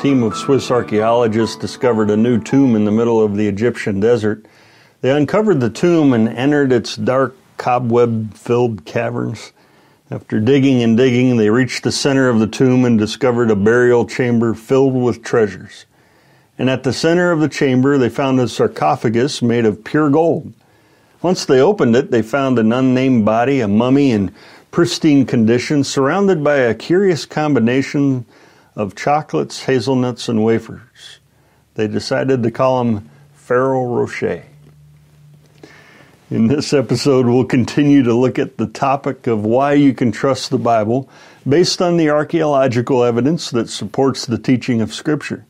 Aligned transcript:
Team 0.00 0.22
of 0.22 0.34
Swiss 0.34 0.70
archaeologists 0.70 1.56
discovered 1.56 2.08
a 2.08 2.16
new 2.16 2.40
tomb 2.40 2.74
in 2.74 2.86
the 2.86 2.90
middle 2.90 3.22
of 3.22 3.36
the 3.36 3.46
Egyptian 3.46 4.00
desert. 4.00 4.46
They 5.02 5.10
uncovered 5.10 5.60
the 5.60 5.68
tomb 5.68 6.14
and 6.14 6.26
entered 6.26 6.72
its 6.72 6.96
dark, 6.96 7.36
cobweb 7.58 8.32
filled 8.32 8.86
caverns. 8.86 9.52
After 10.10 10.40
digging 10.40 10.82
and 10.82 10.96
digging, 10.96 11.36
they 11.36 11.50
reached 11.50 11.82
the 11.82 11.92
center 11.92 12.30
of 12.30 12.40
the 12.40 12.46
tomb 12.46 12.86
and 12.86 12.98
discovered 12.98 13.50
a 13.50 13.56
burial 13.56 14.06
chamber 14.06 14.54
filled 14.54 14.94
with 14.94 15.22
treasures. 15.22 15.84
And 16.58 16.70
at 16.70 16.82
the 16.82 16.94
center 16.94 17.30
of 17.30 17.40
the 17.40 17.48
chamber, 17.48 17.98
they 17.98 18.08
found 18.08 18.40
a 18.40 18.48
sarcophagus 18.48 19.42
made 19.42 19.66
of 19.66 19.84
pure 19.84 20.08
gold. 20.08 20.54
Once 21.20 21.44
they 21.44 21.60
opened 21.60 21.94
it, 21.94 22.10
they 22.10 22.22
found 22.22 22.58
an 22.58 22.72
unnamed 22.72 23.26
body, 23.26 23.60
a 23.60 23.68
mummy 23.68 24.12
in 24.12 24.34
pristine 24.70 25.26
condition, 25.26 25.84
surrounded 25.84 26.42
by 26.42 26.56
a 26.56 26.74
curious 26.74 27.26
combination 27.26 28.24
of 28.76 28.94
chocolates, 28.94 29.64
hazelnuts, 29.64 30.28
and 30.28 30.44
wafers. 30.44 31.18
They 31.74 31.88
decided 31.88 32.42
to 32.42 32.50
call 32.50 32.80
him 32.82 33.10
Ferrero 33.34 33.84
Rocher. 33.86 34.44
In 36.30 36.46
this 36.46 36.72
episode, 36.72 37.26
we'll 37.26 37.44
continue 37.44 38.04
to 38.04 38.14
look 38.14 38.38
at 38.38 38.56
the 38.56 38.68
topic 38.68 39.26
of 39.26 39.44
why 39.44 39.72
you 39.72 39.92
can 39.92 40.12
trust 40.12 40.50
the 40.50 40.58
Bible 40.58 41.08
based 41.48 41.82
on 41.82 41.96
the 41.96 42.10
archaeological 42.10 43.02
evidence 43.02 43.50
that 43.50 43.68
supports 43.68 44.26
the 44.26 44.38
teaching 44.38 44.80
of 44.80 44.94
Scripture. 44.94 45.44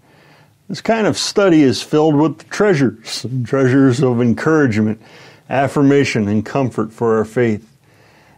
This 0.68 0.80
kind 0.80 1.06
of 1.06 1.18
study 1.18 1.62
is 1.62 1.82
filled 1.82 2.14
with 2.14 2.48
treasures, 2.48 3.26
treasures 3.44 4.02
of 4.02 4.22
encouragement, 4.22 5.02
affirmation, 5.50 6.28
and 6.28 6.46
comfort 6.46 6.92
for 6.92 7.18
our 7.18 7.24
faith. 7.24 7.68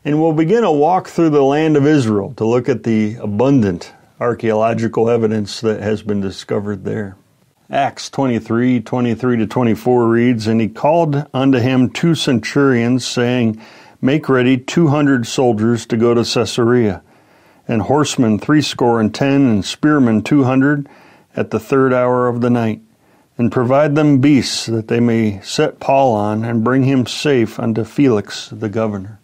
And 0.05 0.21
we'll 0.21 0.33
begin 0.33 0.65
a 0.65 0.73
walk 0.73 1.09
through 1.09 1.31
the 1.31 1.45
land 1.45 1.77
of 1.77 1.87
Israel 1.87 2.35
to 2.39 2.45
look 2.45 2.69
at 2.69 2.83
the 2.83 3.17
abundant 3.17 3.93
archaeological 4.23 5.11
evidence 5.11 5.61
that 5.61 5.81
has 5.81 6.01
been 6.03 6.21
discovered 6.21 6.85
there. 6.85 7.17
Acts 7.69 8.09
23 8.09 8.81
23 8.81 9.37
to 9.39 9.47
24 9.47 10.09
reads, 10.09 10.47
And 10.47 10.61
he 10.61 10.69
called 10.69 11.27
unto 11.35 11.59
him 11.59 11.91
two 11.91 12.15
centurions, 12.15 13.05
saying, 13.05 13.61
Make 14.01 14.29
ready 14.29 14.59
two 14.59 14.89
hundred 14.89 15.27
soldiers 15.27 15.87
to 15.87 15.97
go 15.97 16.15
to 16.15 16.23
Caesarea, 16.23 17.03
and 17.67 17.83
horsemen 17.83 18.39
threescore 18.39 19.01
and 19.01 19.15
ten, 19.15 19.47
and 19.47 19.65
spearmen 19.65 20.23
two 20.23 20.45
hundred, 20.45 20.89
at 21.35 21.51
the 21.51 21.61
third 21.61 21.93
hour 21.93 22.29
of 22.29 22.41
the 22.41 22.51
night. 22.51 22.81
And 23.39 23.51
provide 23.51 23.95
them 23.95 24.21
beasts, 24.21 24.67
that 24.67 24.89
they 24.89 25.01
may 25.01 25.41
set 25.41 25.81
Paul 25.81 26.15
on, 26.15 26.45
and 26.45 26.63
bring 26.63 26.85
him 26.85 27.07
safe 27.07 27.59
unto 27.59 27.85
Felix 27.85 28.51
the 28.51 28.69
governor. 28.69 29.22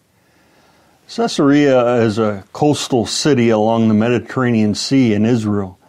Caesarea 1.15 2.03
is 2.03 2.19
a 2.19 2.43
coastal 2.53 3.03
city 3.07 3.49
along 3.49 3.87
the 3.87 3.95
Mediterranean 3.95 4.75
Sea 4.75 5.15
in 5.15 5.25
Israel. 5.25 5.79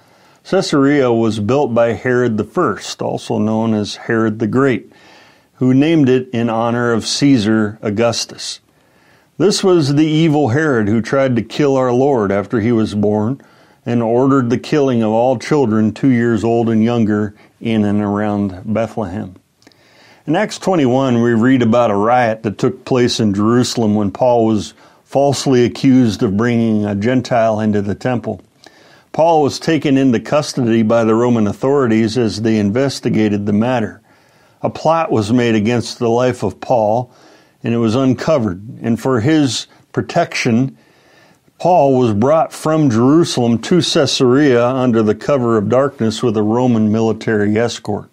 Caesarea 0.45 1.13
was 1.13 1.41
built 1.41 1.75
by 1.75 1.93
Herod 1.93 2.43
First, 2.51 3.03
also 3.03 3.37
known 3.37 3.75
as 3.75 3.97
Herod 3.97 4.39
the 4.39 4.47
Great, 4.47 4.91
who 5.57 5.75
named 5.75 6.09
it 6.09 6.31
in 6.31 6.49
honor 6.49 6.95
of 6.95 7.07
Caesar 7.07 7.79
Augustus. 7.83 8.61
This 9.37 9.63
was 9.63 9.95
the 9.95 10.07
evil 10.07 10.49
Herod 10.49 10.89
who 10.89 11.03
tried 11.03 11.37
to 11.37 11.43
kill 11.43 11.77
our 11.77 11.93
Lord 11.93 12.33
after 12.33 12.61
he 12.61 12.73
was 12.73 12.95
born 12.95 13.43
and 13.85 14.03
ordered 14.03 14.49
the 14.49 14.57
killing 14.57 15.03
of 15.03 15.11
all 15.11 15.39
children 15.39 15.93
two 15.93 16.09
years 16.09 16.45
old 16.45 16.71
and 16.71 16.83
younger 16.83 17.35
in 17.61 17.85
and 17.85 18.01
around 18.01 18.63
Bethlehem. 18.65 19.35
In 20.27 20.35
Acts 20.35 20.59
21, 20.59 21.21
we 21.21 21.35
read 21.35 21.61
about 21.61 21.91
a 21.91 21.97
riot 21.97 22.43
that 22.45 22.57
took 22.57 22.87
place 22.87 23.21
in 23.21 23.35
Jerusalem 23.35 23.95
when 23.95 24.13
Paul 24.13 24.47
was 24.47 24.73
falsely 25.11 25.65
accused 25.65 26.23
of 26.23 26.37
bringing 26.37 26.85
a 26.85 26.95
Gentile 26.95 27.59
into 27.59 27.83
the 27.83 27.97
temple. 27.97 28.41
Paul 29.11 29.43
was 29.43 29.59
taken 29.59 29.99
into 29.99 30.21
custody 30.21 30.85
by 30.85 31.03
the 31.03 31.17
Roman 31.17 31.49
authorities 31.49 32.17
as 32.17 32.43
they 32.43 32.59
investigated 32.59 33.45
the 33.45 33.53
matter. 33.53 34.01
A 34.63 34.71
plot 34.71 35.11
was 35.11 35.33
made 35.33 35.57
against 35.57 35.99
the 35.99 36.09
life 36.09 36.45
of 36.45 36.61
Paul, 36.61 37.13
and 37.65 37.75
it 37.75 37.79
was 37.79 37.97
uncovered. 37.97 38.63
And 38.83 39.01
for 39.01 39.19
his 39.19 39.67
protection, 39.93 40.79
Paul 41.59 41.99
was 41.99 42.15
brought 42.15 42.53
from 42.53 42.89
Jerusalem 42.89 43.59
to 43.63 43.83
Caesarea 43.83 44.65
under 44.65 45.03
the 45.03 45.17
cover 45.17 45.59
of 45.59 45.69
darkness 45.69 46.23
with 46.23 46.37
a 46.37 46.43
Roman 46.45 46.93
military 46.93 47.59
escort. 47.59 48.09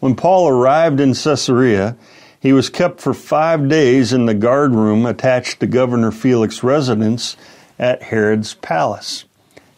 When 0.00 0.16
Paul 0.16 0.48
arrived 0.48 0.98
in 0.98 1.12
Caesarea, 1.12 1.94
he 2.42 2.52
was 2.52 2.68
kept 2.68 3.00
for 3.00 3.14
five 3.14 3.68
days 3.68 4.12
in 4.12 4.26
the 4.26 4.34
guard 4.34 4.74
room 4.74 5.06
attached 5.06 5.60
to 5.60 5.66
Governor 5.68 6.10
Felix's 6.10 6.64
residence 6.64 7.36
at 7.78 8.02
Herod's 8.02 8.54
palace. 8.54 9.24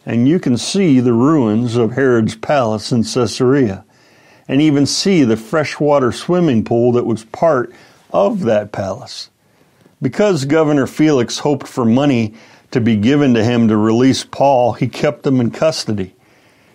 And 0.03 0.27
you 0.27 0.39
can 0.39 0.57
see 0.57 0.99
the 0.99 1.13
ruins 1.13 1.75
of 1.75 1.91
Herod's 1.91 2.35
palace 2.35 2.91
in 2.91 3.03
Caesarea, 3.03 3.85
and 4.47 4.63
even 4.63 4.87
see 4.87 5.23
the 5.23 5.37
freshwater 5.37 6.11
swimming 6.11 6.65
pool 6.65 6.91
that 6.93 7.05
was 7.05 7.23
part 7.25 7.71
of 8.11 8.41
that 8.41 8.71
palace. 8.71 9.29
Because 10.01 10.45
Governor 10.45 10.87
Felix 10.87 11.37
hoped 11.37 11.67
for 11.67 11.85
money 11.85 12.33
to 12.71 12.81
be 12.81 12.95
given 12.95 13.35
to 13.35 13.43
him 13.43 13.67
to 13.67 13.77
release 13.77 14.23
Paul, 14.23 14.73
he 14.73 14.87
kept 14.87 15.27
him 15.27 15.39
in 15.39 15.51
custody. 15.51 16.15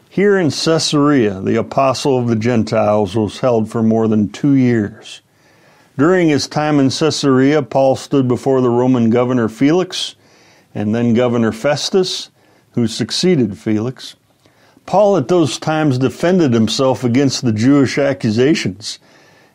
Here 0.08 0.38
in 0.38 0.50
Caesarea, 0.50 1.40
the 1.40 1.56
apostle 1.56 2.16
of 2.16 2.28
the 2.28 2.36
Gentiles 2.36 3.16
was 3.16 3.40
held 3.40 3.68
for 3.68 3.82
more 3.82 4.06
than 4.06 4.28
two 4.28 4.54
years. 4.54 5.20
During 5.98 6.28
his 6.28 6.46
time 6.46 6.78
in 6.78 6.90
Caesarea, 6.90 7.62
Paul 7.62 7.96
stood 7.96 8.28
before 8.28 8.60
the 8.60 8.70
Roman 8.70 9.10
governor 9.10 9.48
Felix 9.48 10.14
and 10.74 10.94
then 10.94 11.14
Governor 11.14 11.52
Festus, 11.52 12.30
who 12.72 12.86
succeeded 12.86 13.58
Felix. 13.58 14.16
Paul 14.86 15.16
at 15.16 15.28
those 15.28 15.58
times 15.58 15.98
defended 15.98 16.52
himself 16.52 17.04
against 17.04 17.44
the 17.44 17.52
Jewish 17.52 17.98
accusations, 17.98 18.98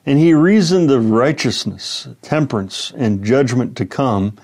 and 0.06 0.20
he 0.20 0.34
reasoned 0.34 0.92
of 0.92 1.10
righteousness, 1.10 2.08
temperance, 2.22 2.92
and 2.96 3.24
judgment 3.24 3.76
to 3.78 3.86
come, 3.86 4.38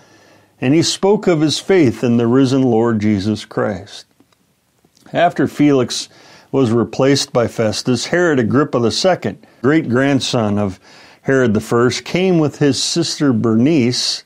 and 0.60 0.74
he 0.74 0.82
spoke 0.82 1.28
of 1.28 1.42
his 1.42 1.60
faith 1.60 2.04
in 2.04 2.18
the 2.18 2.28
risen 2.28 2.64
Lord 2.64 3.00
Jesus 3.00 3.46
Christ. 3.46 4.06
After 5.14 5.48
Felix 5.48 6.08
was 6.52 6.72
replaced 6.72 7.32
by 7.32 7.48
Festus, 7.48 8.08
Herod 8.08 8.40
Agrippa 8.40 8.78
II, 8.78 9.38
great 9.62 9.90
grandson 9.90 10.58
of 10.58 10.80
Herod 11.22 11.56
I, 11.56 11.90
came 12.04 12.40
with 12.40 12.60
his 12.60 12.82
sister 12.82 13.32
Bernice 13.32 14.24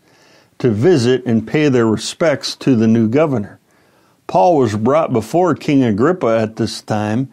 to 0.60 0.72
visit 0.72 1.26
and 1.26 1.46
pay 1.46 1.68
their 1.68 1.86
respects 1.86 2.56
to 2.58 2.76
the 2.76 2.88
new 2.88 3.10
governor. 3.10 3.60
Paul 4.28 4.58
was 4.58 4.76
brought 4.76 5.14
before 5.14 5.56
King 5.56 5.84
Agrippa 5.84 6.40
at 6.40 6.56
this 6.56 6.82
time, 6.82 7.32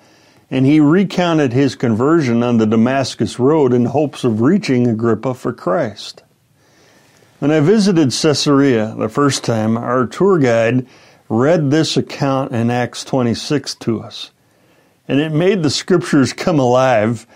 and 0.50 0.66
he 0.66 0.80
recounted 0.80 1.52
his 1.52 1.76
conversion 1.76 2.42
on 2.42 2.58
the 2.58 2.66
Damascus 2.66 3.38
Road 3.38 3.72
in 3.72 3.86
hopes 3.86 4.24
of 4.24 4.42
reaching 4.42 4.86
Agrippa 4.86 5.34
for 5.34 5.52
Christ. 5.52 6.22
When 7.38 7.50
I 7.50 7.60
visited 7.60 8.12
Caesarea 8.12 8.94
the 8.98 9.08
first 9.08 9.44
time, 9.44 9.76
our 9.76 10.06
tour 10.06 10.38
guide 10.38 10.86
read 11.28 11.70
this 11.70 11.96
account 11.96 12.52
in 12.52 12.70
Acts 12.70 13.04
26 13.04 13.76
to 13.76 14.00
us, 14.00 14.32
and 15.08 15.20
it 15.20 15.32
made 15.32 15.62
the 15.62 15.70
scriptures 15.70 16.32
come 16.32 16.58
alive 16.58 17.26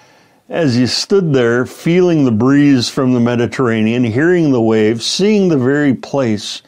as 0.48 0.76
you 0.76 0.86
stood 0.86 1.32
there 1.32 1.66
feeling 1.66 2.24
the 2.24 2.30
breeze 2.30 2.88
from 2.88 3.12
the 3.12 3.20
Mediterranean, 3.20 4.04
hearing 4.04 4.52
the 4.52 4.62
waves, 4.62 5.04
seeing 5.04 5.48
the 5.48 5.58
very 5.58 5.94
place 5.94 6.62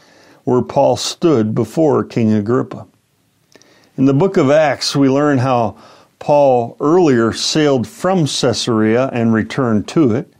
where 0.44 0.62
Paul 0.62 0.96
stood 0.96 1.54
before 1.54 2.04
King 2.04 2.32
Agrippa. 2.32 2.86
In 3.96 4.06
the 4.06 4.14
book 4.14 4.36
of 4.36 4.50
Acts, 4.50 4.96
we 4.96 5.08
learn 5.08 5.38
how 5.38 5.76
Paul 6.18 6.76
earlier 6.80 7.32
sailed 7.32 7.86
from 7.86 8.26
Caesarea 8.26 9.10
and 9.12 9.32
returned 9.32 9.86
to 9.88 10.12
it, 10.12 10.32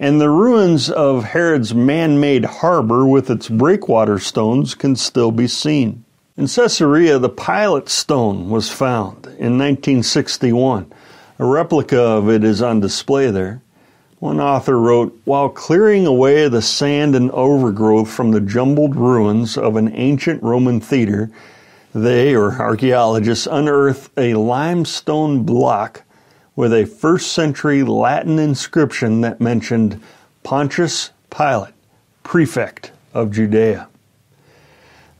and 0.00 0.20
the 0.20 0.30
ruins 0.30 0.90
of 0.90 1.24
Herod's 1.24 1.74
man 1.74 2.18
made 2.18 2.44
harbor 2.44 3.06
with 3.06 3.30
its 3.30 3.48
breakwater 3.48 4.18
stones 4.18 4.74
can 4.74 4.96
still 4.96 5.30
be 5.30 5.46
seen. 5.46 6.04
In 6.36 6.48
Caesarea, 6.48 7.20
the 7.20 7.28
Pilate 7.28 7.88
stone 7.88 8.50
was 8.50 8.68
found 8.68 9.26
in 9.26 9.56
1961 9.58 10.92
a 11.38 11.44
replica 11.44 12.00
of 12.00 12.28
it 12.28 12.44
is 12.44 12.62
on 12.62 12.80
display 12.80 13.30
there. 13.30 13.60
One 14.20 14.40
author 14.40 14.78
wrote 14.78 15.20
While 15.24 15.48
clearing 15.48 16.06
away 16.06 16.48
the 16.48 16.62
sand 16.62 17.14
and 17.14 17.30
overgrowth 17.32 18.10
from 18.10 18.30
the 18.30 18.40
jumbled 18.40 18.96
ruins 18.96 19.58
of 19.58 19.76
an 19.76 19.92
ancient 19.94 20.42
Roman 20.42 20.80
theater, 20.80 21.30
They, 21.94 22.34
or 22.34 22.52
archaeologists, 22.52 23.48
unearthed 23.50 24.10
a 24.16 24.34
limestone 24.34 25.42
block 25.42 26.02
with 26.56 26.72
a 26.72 26.86
first 26.86 27.32
century 27.32 27.82
Latin 27.82 28.38
inscription 28.38 29.20
that 29.22 29.40
mentioned 29.40 30.00
Pontius 30.44 31.10
Pilate, 31.30 31.74
prefect 32.22 32.92
of 33.12 33.32
Judea. 33.32 33.88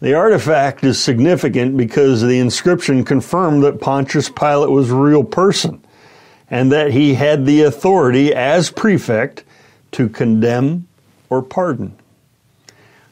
The 0.00 0.14
artifact 0.14 0.84
is 0.84 1.02
significant 1.02 1.76
because 1.76 2.22
the 2.22 2.38
inscription 2.38 3.04
confirmed 3.04 3.64
that 3.64 3.80
Pontius 3.80 4.28
Pilate 4.28 4.70
was 4.70 4.90
a 4.90 4.96
real 4.96 5.24
person 5.24 5.82
and 6.50 6.70
that 6.72 6.92
he 6.92 7.14
had 7.14 7.46
the 7.46 7.62
authority 7.62 8.34
as 8.34 8.70
prefect 8.70 9.44
to 9.92 10.08
condemn 10.08 10.86
or 11.30 11.42
pardon. 11.42 11.96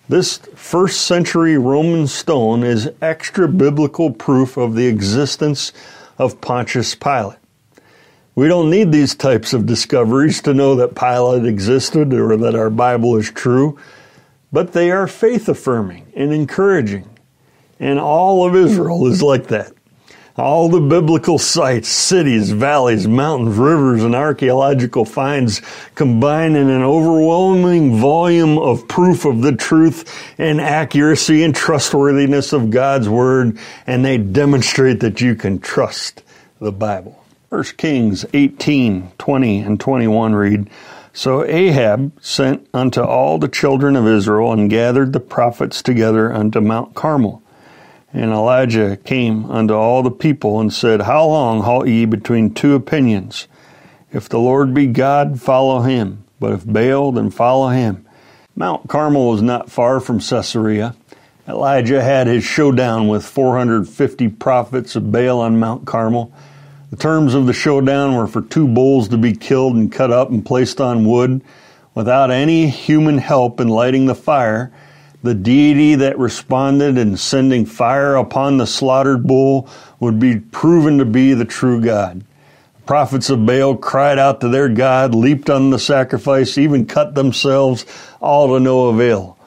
This 0.08 0.38
first 0.55 1.02
century 1.02 1.56
Roman 1.56 2.06
stone 2.06 2.64
is 2.64 2.90
extra 3.00 3.49
biblical 3.49 4.11
proof 4.11 4.56
of 4.56 4.75
the 4.75 4.87
existence 4.87 5.73
of 6.19 6.40
Pontius 6.40 6.94
Pilate. 6.94 7.38
We 8.34 8.49
don't 8.49 8.70
need 8.70 8.93
these 8.93 9.14
types 9.14 9.52
of 9.52 9.67
discoveries 9.67 10.40
to 10.43 10.55
know 10.55 10.75
that 10.76 10.94
Pilate 10.94 11.44
existed 11.44 12.12
or 12.12 12.37
that 12.37 12.55
our 12.55 12.70
Bible 12.70 13.17
is 13.17 13.31
true, 13.31 13.78
but 14.50 14.73
they 14.73 14.90
are 14.90 15.06
faith 15.06 15.49
affirming 15.49 16.11
and 16.17 16.32
encouraging. 16.32 17.08
And 17.78 17.99
all 17.99 18.46
of 18.46 18.55
Israel 18.55 19.06
is 19.06 19.23
like 19.23 19.49
that. 19.49 19.73
All 20.34 20.70
the 20.70 20.81
biblical 20.81 21.38
sites, 21.38 21.90
cities, 21.90 22.52
valleys, 22.52 23.06
mountains, 23.06 23.58
rivers, 23.58 24.02
and 24.02 24.14
archaeological 24.14 25.05
finds 25.05 25.61
combine 25.94 26.56
in 26.56 26.70
an 26.70 26.82
overwhelming 26.82 28.00
volume 28.00 28.56
of 28.56 28.88
proof 28.88 29.26
of 29.26 29.43
the 29.43 29.55
truth 29.55 30.11
and 30.38 30.58
accuracy 30.58 31.43
and 31.43 31.55
trustworthiness 31.55 32.55
of 32.55 32.70
God's 32.70 33.11
Word, 33.11 33.58
and 33.87 34.02
they 34.02 34.17
demonstrate 34.17 35.00
that 35.00 35.20
you 35.20 35.34
can 35.34 35.58
trust 35.58 36.23
the 36.61 36.73
Bible. 36.73 37.23
1 37.50 37.64
Kings 37.76 38.25
18, 38.32 39.12
20, 39.19 39.58
and 39.58 39.78
21 39.78 40.35
read, 40.35 40.70
So 41.12 41.44
Ahab 41.44 42.11
sent 42.23 42.67
unto 42.73 43.02
all 43.02 43.37
the 43.37 43.49
children 43.49 43.96
of 43.96 44.06
Israel 44.06 44.55
and 44.55 44.70
gathered 44.70 45.12
the 45.12 45.20
prophets 45.20 45.82
together 45.82 46.32
unto 46.32 46.62
Mount 46.62 46.94
Carmel. 46.94 47.41
And 48.12 48.31
Elijah 48.31 48.99
came 48.99 49.50
unto 49.50 49.75
all 49.75 50.03
the 50.03 50.11
people 50.11 50.61
and 50.61 50.73
said, 50.73 51.03
How 51.03 51.26
long 51.26 51.62
halt 51.62 51.88
ye 51.88 52.05
between 52.05 52.53
two 52.53 52.75
opinions? 52.75 53.49
If 54.12 54.29
the 54.29 54.38
Lord 54.38 54.75
be 54.75 54.87
God, 54.87 55.41
follow 55.41 55.81
him. 55.81 56.25
But 56.38 56.53
if 56.53 56.67
Baal, 56.67 57.12
then 57.12 57.31
follow 57.31 57.69
him. 57.69 58.06
Mount 58.55 58.88
Carmel 58.88 59.31
was 59.31 59.41
not 59.41 59.70
far 59.70 59.99
from 60.00 60.20
Caesarea. 60.20 60.94
Elijah 61.49 62.03
had 62.03 62.26
his 62.26 62.44
showdown 62.44 63.09
with 63.09 63.25
450 63.25 64.29
prophets 64.29 64.94
of 64.94 65.11
Baal 65.11 65.41
on 65.41 65.59
Mount 65.59 65.87
Carmel. 65.87 66.32
The 66.91 66.97
terms 66.97 67.32
of 67.32 67.47
the 67.47 67.55
showdown 67.55 68.14
were 68.14 68.26
for 68.26 68.43
two 68.43 68.69
bulls 68.69 69.09
to 69.09 69.17
be 69.17 69.32
killed 69.32 69.75
and 69.76 69.91
cut 69.91 70.11
up 70.11 70.29
and 70.29 70.44
placed 70.44 70.81
on 70.81 71.06
wood 71.06 71.43
without 71.94 72.31
any 72.31 72.69
human 72.69 73.17
help 73.17 73.61
in 73.61 73.69
lighting 73.69 74.05
the 74.05 74.14
fire 74.14 74.70
the 75.22 75.34
deity 75.34 75.94
that 75.94 76.19
responded 76.19 76.98
in 76.98 77.16
sending 77.16 77.64
fire 77.64 78.16
upon 78.16 78.56
the 78.56 78.66
slaughtered 78.66 79.26
bull 79.26 79.69
would 80.00 80.19
be 80.19 80.38
proven 80.38 80.98
to 80.98 81.04
be 81.04 81.32
the 81.34 81.44
true 81.44 81.80
God. 81.80 82.24
The 82.74 82.82
prophets 82.86 83.30
of 83.30 83.46
Baal 83.46 83.76
cried 83.76 84.19
out 84.19 84.40
to 84.40 84.48
their 84.48 84.69
God, 84.69 85.14
leaped 85.14 85.48
on 85.48 85.70
the 85.70 85.78
sacrifice, 85.78 86.58
even 86.58 86.86
cut 86.86 87.14
themselves, 87.14 87.86
all 88.20 88.48
to 88.48 88.60
no 88.60 88.88
avail. 88.88 89.38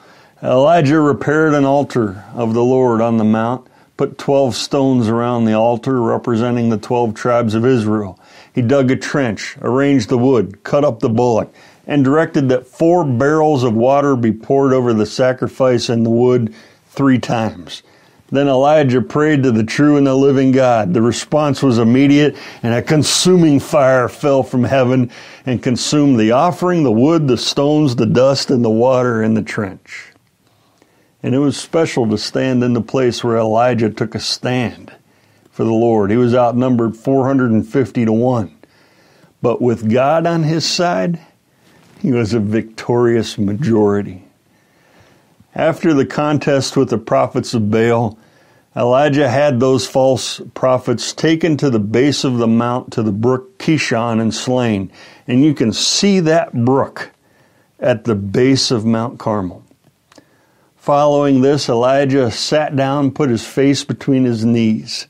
Elijah 0.42 1.00
repaired 1.00 1.54
an 1.54 1.66
altar 1.66 2.24
of 2.34 2.54
the 2.54 2.64
Lord 2.64 3.02
on 3.02 3.18
the 3.18 3.24
mount, 3.24 3.68
put 3.98 4.18
12 4.18 4.56
stones 4.56 5.08
around 5.08 5.46
the 5.46 5.54
altar 5.54 6.02
representing 6.02 6.70
the 6.70 6.78
12 6.78 7.14
tribes 7.14 7.56
of 7.56 7.66
Israel. 7.66 8.20
He 8.54 8.62
dug 8.62 8.92
a 8.92 8.96
trench, 8.96 9.58
arranged 9.62 10.08
the 10.08 10.18
wood, 10.18 10.64
cut 10.64 10.86
up 10.86 11.00
the 11.00 11.10
bullock, 11.10 11.54
and 11.88 12.04
directed 12.04 12.50
that 12.50 12.68
four 12.68 13.04
barrels 13.04 13.64
of 13.64 13.74
water 13.74 14.16
be 14.16 14.32
poured 14.32 14.74
over 14.74 14.94
the 14.94 15.06
sacrifice 15.06 15.90
and 15.90 16.06
the 16.06 16.10
wood 16.10 16.54
three 16.88 17.20
times. 17.20 17.84
Then 18.32 18.48
Elijah 18.48 19.02
prayed 19.02 19.44
to 19.44 19.52
the 19.52 19.64
true 19.64 19.98
and 19.98 20.08
the 20.08 20.16
living 20.16 20.52
God. 20.52 20.94
The 20.94 21.02
response 21.02 21.62
was 21.62 21.78
immediate, 21.78 22.36
and 22.64 22.74
a 22.74 22.82
consuming 22.82 23.60
fire 23.60 24.10
fell 24.10 24.42
from 24.42 24.64
heaven 24.64 25.12
and 25.46 25.62
consumed 25.62 26.20
the 26.20 26.32
offering, 26.32 26.84
the 26.84 26.92
wood, 26.92 27.28
the 27.28 27.38
stones, 27.38 27.96
the 27.96 28.08
dust, 28.08 28.50
and 28.50 28.66
the 28.66 28.70
water 28.70 29.22
in 29.22 29.36
the 29.36 29.44
trench. 29.44 30.12
And 31.22 31.36
it 31.36 31.40
was 31.40 31.56
special 31.56 32.10
to 32.10 32.18
stand 32.18 32.64
in 32.64 32.74
the 32.74 32.82
place 32.82 33.24
where 33.24 33.38
Elijah 33.38 33.92
took 33.92 34.16
a 34.16 34.20
stand 34.20 34.92
for 35.52 35.64
the 35.64 35.72
Lord. 35.72 36.10
He 36.10 36.18
was 36.18 36.36
outnumbered 36.36 36.98
450 36.98 38.06
to 38.06 38.12
1. 38.12 38.58
But 39.42 39.62
with 39.62 39.92
God 39.92 40.26
on 40.26 40.44
his 40.44 40.68
side, 40.68 41.20
he 42.00 42.12
was 42.12 42.34
a 42.34 42.40
victorious 42.40 43.38
majority. 43.38 44.24
After 45.54 45.94
the 45.94 46.06
contest 46.06 46.76
with 46.76 46.90
the 46.90 46.98
prophets 46.98 47.54
of 47.54 47.72
Baal, 47.72 48.18
Elijah 48.76 49.30
had 49.30 49.60
those 49.60 49.88
false 49.88 50.42
prophets 50.54 51.14
taken 51.14 51.56
to 51.58 51.70
the 51.70 51.80
base 51.80 52.26
of 52.26 52.38
the 52.38 52.48
mount 52.48 52.92
to 52.92 53.04
the 53.04 53.14
brook 53.14 53.58
Kishon 53.58 54.20
and 54.20 54.34
slain. 54.34 54.92
And 55.28 55.44
you 55.44 55.54
can 55.54 55.72
see 55.72 56.20
that 56.20 56.54
brook 56.54 57.12
at 57.80 58.04
the 58.04 58.16
base 58.16 58.72
of 58.72 58.86
Mount 58.86 59.18
Carmel. 59.18 59.64
Following 60.76 61.42
this, 61.42 61.70
Elijah 61.70 62.30
sat 62.30 62.76
down, 62.76 63.12
put 63.12 63.30
his 63.30 63.48
face 63.48 63.86
between 63.86 64.26
his 64.26 64.44
knees. 64.44 65.08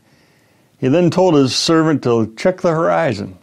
He 0.78 0.88
then 0.88 1.10
told 1.10 1.34
his 1.34 1.56
servant 1.56 2.04
to 2.04 2.34
check 2.38 2.62
the 2.62 2.72
horizon 2.72 3.38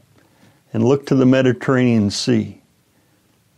and 0.72 0.84
look 0.84 1.04
to 1.06 1.16
the 1.16 1.26
Mediterranean 1.26 2.10
Sea. 2.10 2.62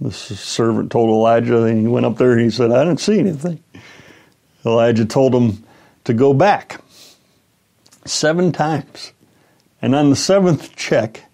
The 0.04 0.12
servant 0.12 0.92
told 0.92 1.08
Elijah, 1.08 1.62
and 1.62 1.80
he 1.80 1.88
went 1.88 2.04
up 2.04 2.18
there 2.18 2.32
and 2.32 2.40
he 2.42 2.50
said, 2.50 2.70
I 2.70 2.84
didn't 2.84 3.00
see 3.00 3.18
anything. 3.18 3.64
Elijah 4.66 5.06
told 5.06 5.34
him 5.34 5.64
to 6.04 6.12
go 6.12 6.34
back 6.34 6.78
seven 8.04 8.52
times. 8.52 9.14
And 9.80 9.94
on 9.94 10.10
the 10.10 10.16
seventh 10.16 10.76
check, 10.76 11.24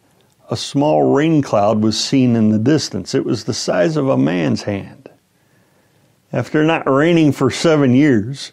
a 0.53 0.57
small 0.57 1.13
rain 1.13 1.43
cloud 1.43 1.83
was 1.83 1.99
seen 1.99 2.37
in 2.37 2.51
the 2.51 2.61
distance. 2.61 3.13
It 3.13 3.25
was 3.25 3.43
the 3.43 3.55
size 3.55 3.97
of 3.97 4.09
a 4.09 4.17
man's 4.17 4.63
hand. 4.63 5.09
After 6.33 6.63
not 6.63 6.89
raining 6.89 7.33
for 7.33 7.51
seven 7.51 7.93
years, 7.93 8.53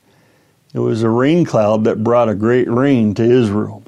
it 0.73 0.79
was 0.79 1.03
a 1.03 1.09
rain 1.11 1.45
cloud 1.45 1.83
that 1.83 2.03
brought 2.03 2.27
a 2.27 2.33
great 2.33 2.67
rain 2.67 3.13
to 3.13 3.23
Israel. 3.23 3.83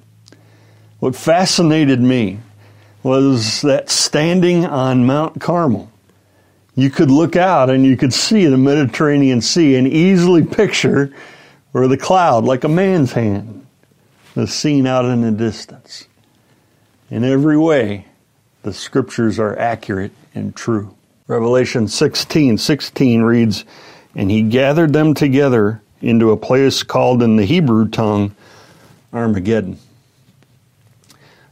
What 1.00 1.16
fascinated 1.16 2.02
me 2.02 2.38
was 3.02 3.64
that 3.64 3.90
standing 3.90 4.64
on 4.64 5.08
Mount 5.08 5.42
Carmel, 5.42 5.90
you 6.82 6.90
could 6.90 7.10
look 7.10 7.36
out 7.36 7.70
and 7.70 7.86
you 7.86 7.98
could 7.98 8.14
see 8.14 8.46
the 8.46 8.58
Mediterranean 8.58 9.42
Sea 9.42 9.76
and 9.76 9.88
easily 9.88 10.44
picture 10.44 11.14
where 11.72 11.88
the 11.88 11.98
cloud, 11.98 12.44
like 12.44 12.64
a 12.64 12.70
man's 12.70 13.14
hand, 13.14 13.66
was 14.36 14.54
seen 14.54 14.88
out 14.88 15.06
in 15.06 15.22
the 15.22 15.32
distance. 15.32 16.08
In 17.10 17.24
every 17.24 17.58
way, 17.58 18.06
the 18.64 18.74
scriptures 18.74 19.40
are 19.40 19.58
accurate 19.58 20.12
and 20.36 20.56
true. 20.56 20.96
Revelation 21.28 21.88
16 21.88 22.58
16 22.58 23.22
reads, 23.22 23.66
And 24.16 24.30
he 24.32 24.42
gathered 24.42 24.94
them 24.94 25.14
together 25.14 25.82
into 26.02 26.32
a 26.32 26.38
place 26.38 26.84
called 26.84 27.22
in 27.22 27.36
the 27.36 27.46
Hebrew 27.46 27.88
tongue 27.88 28.36
Armageddon. 29.14 29.80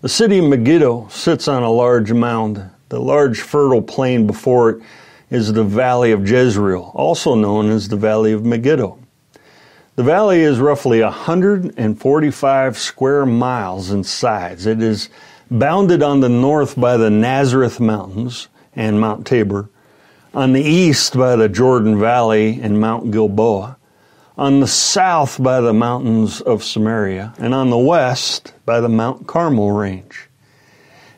The 0.01 0.09
city 0.09 0.39
of 0.39 0.45
Megiddo 0.45 1.07
sits 1.09 1.47
on 1.47 1.63
a 1.63 1.71
large 1.71 2.13
mound. 2.13 2.69
The 2.89 2.99
large 2.99 3.41
fertile 3.41 3.81
plain 3.81 4.27
before 4.27 4.69
it 4.69 4.81
is 5.29 5.51
the 5.51 5.63
Valley 5.63 6.11
of 6.11 6.27
Jezreel, 6.27 6.91
also 6.93 7.35
known 7.35 7.69
as 7.69 7.89
the 7.89 7.97
Valley 7.97 8.31
of 8.31 8.45
Megiddo. 8.45 8.97
The 9.95 10.03
valley 10.03 10.41
is 10.41 10.59
roughly 10.59 11.01
145 11.01 12.77
square 12.77 13.25
miles 13.25 13.89
in 13.89 14.03
size. 14.03 14.67
It 14.67 14.81
is 14.81 15.09
bounded 15.49 16.03
on 16.03 16.19
the 16.19 16.29
north 16.29 16.79
by 16.79 16.97
the 16.97 17.09
Nazareth 17.09 17.79
Mountains 17.79 18.47
and 18.75 19.01
Mount 19.01 19.25
Tabor, 19.25 19.69
on 20.35 20.53
the 20.53 20.61
east 20.61 21.17
by 21.17 21.35
the 21.35 21.49
Jordan 21.49 21.99
Valley 21.99 22.59
and 22.61 22.79
Mount 22.79 23.09
Gilboa, 23.11 23.77
on 24.37 24.59
the 24.59 24.67
south 24.67 25.41
by 25.41 25.61
the 25.61 25.73
mountains 25.73 26.41
of 26.41 26.63
Samaria, 26.63 27.33
and 27.39 27.55
on 27.55 27.71
the 27.71 27.77
west 27.77 28.53
by 28.67 28.79
the 28.79 28.89
Mount 28.89 29.25
Carmel 29.25 29.71
range. 29.71 30.26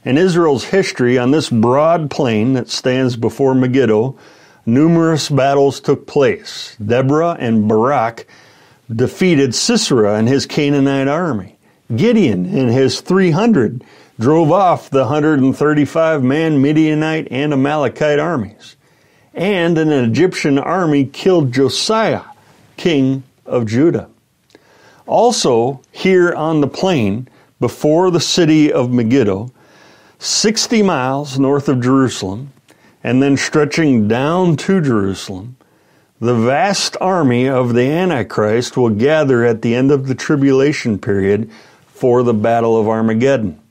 In 0.09 0.17
Israel's 0.17 0.63
history, 0.63 1.19
on 1.19 1.29
this 1.29 1.51
broad 1.51 2.09
plain 2.09 2.53
that 2.53 2.67
stands 2.67 3.15
before 3.15 3.53
Megiddo, 3.53 4.17
numerous 4.65 5.29
battles 5.29 5.79
took 5.79 6.07
place. 6.07 6.75
Deborah 6.83 7.37
and 7.39 7.67
Barak 7.67 8.25
defeated 8.91 9.53
Sisera 9.53 10.15
and 10.15 10.27
his 10.27 10.47
Canaanite 10.47 11.07
army. 11.07 11.59
Gideon 11.95 12.47
and 12.47 12.71
his 12.71 13.01
300 13.01 13.83
drove 14.19 14.51
off 14.51 14.89
the 14.89 15.01
135 15.01 16.23
man 16.23 16.59
Midianite 16.59 17.27
and 17.29 17.53
Amalekite 17.53 18.17
armies. 18.17 18.77
And 19.35 19.77
an 19.77 19.91
Egyptian 19.91 20.57
army 20.57 21.05
killed 21.05 21.51
Josiah, 21.51 22.23
king 22.77 23.21
of 23.45 23.67
Judah. 23.67 24.09
Also, 25.05 25.81
here 25.91 26.33
on 26.33 26.61
the 26.61 26.67
plain 26.67 27.27
before 27.59 28.09
the 28.09 28.19
city 28.19 28.73
of 28.73 28.89
Megiddo, 28.89 29.51
60 30.21 30.83
miles 30.83 31.39
north 31.39 31.69
of 31.69 31.79
Jerusalem, 31.79 32.51
and 33.01 33.23
then 33.23 33.37
stretching 33.37 34.09
down 34.09 34.57
to 34.57 34.81
Jerusalem, 34.81 35.55
the 36.19 36.35
vast 36.35 36.97
army 36.99 37.47
of 37.47 37.73
the 37.73 37.89
Antichrist 37.89 38.75
will 38.75 38.89
gather 38.89 39.45
at 39.45 39.61
the 39.61 39.73
end 39.73 39.91
of 39.91 40.07
the 40.07 40.15
tribulation 40.15 40.99
period 40.99 41.49
for 41.87 42.23
the 42.23 42.33
Battle 42.33 42.77
of 42.77 42.89
Armageddon. 42.89 43.61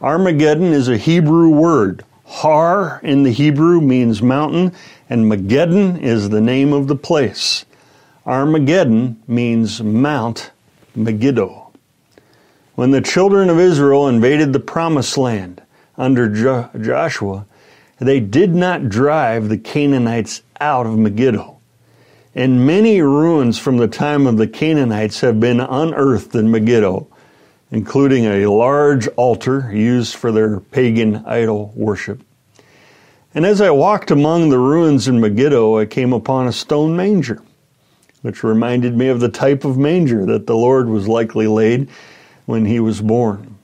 Armageddon 0.00 0.72
is 0.72 0.88
a 0.88 0.96
Hebrew 0.96 1.48
word. 1.48 2.04
Har 2.24 3.00
in 3.02 3.24
the 3.24 3.32
Hebrew 3.32 3.80
means 3.80 4.22
mountain, 4.22 4.72
and 5.10 5.28
Mageddon 5.28 6.00
is 6.00 6.28
the 6.28 6.40
name 6.40 6.72
of 6.72 6.86
the 6.86 6.94
place. 6.94 7.64
Armageddon 8.24 9.20
means 9.26 9.82
Mount 9.82 10.52
Megiddo. 10.94 11.72
When 12.76 12.92
the 12.92 13.00
children 13.00 13.50
of 13.50 13.58
Israel 13.58 14.06
invaded 14.06 14.52
the 14.52 14.60
Promised 14.60 15.18
Land 15.18 15.62
under 15.98 16.28
jo- 16.28 16.70
Joshua, 16.80 17.44
they 17.98 18.20
did 18.20 18.54
not 18.54 18.88
drive 18.88 19.48
the 19.48 19.58
Canaanites 19.58 20.42
out 20.60 20.86
of 20.86 20.96
Megiddo. 20.96 21.58
And 22.34 22.64
many 22.64 23.00
ruins 23.00 23.58
from 23.58 23.78
the 23.78 23.88
time 23.88 24.26
of 24.26 24.36
the 24.36 24.46
Canaanites 24.46 25.20
have 25.20 25.40
been 25.40 25.58
unearthed 25.60 26.34
in 26.36 26.50
Megiddo, 26.50 27.08
including 27.72 28.24
a 28.24 28.46
large 28.46 29.08
altar 29.08 29.70
used 29.74 30.14
for 30.14 30.30
their 30.30 30.60
pagan 30.60 31.16
idol 31.26 31.72
worship. 31.74 32.22
And 33.34 33.44
as 33.44 33.60
I 33.60 33.70
walked 33.70 34.10
among 34.10 34.48
the 34.48 34.58
ruins 34.58 35.08
in 35.08 35.20
Megiddo, 35.20 35.78
I 35.78 35.86
came 35.86 36.12
upon 36.12 36.46
a 36.46 36.52
stone 36.52 36.96
manger, 36.96 37.42
which 38.22 38.44
reminded 38.44 38.96
me 38.96 39.08
of 39.08 39.20
the 39.20 39.28
type 39.28 39.64
of 39.64 39.76
manger 39.76 40.24
that 40.26 40.46
the 40.46 40.56
Lord 40.56 40.88
was 40.88 41.08
likely 41.08 41.46
laid 41.46 41.88
when 42.46 42.64
he 42.64 42.80
was 42.80 43.00
born. 43.00 43.56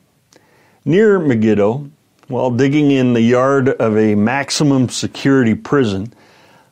Near 0.84 1.18
Megiddo, 1.18 1.90
while 2.28 2.50
digging 2.50 2.90
in 2.90 3.12
the 3.12 3.20
yard 3.20 3.68
of 3.68 3.96
a 3.96 4.14
maximum 4.14 4.88
security 4.88 5.54
prison, 5.54 6.12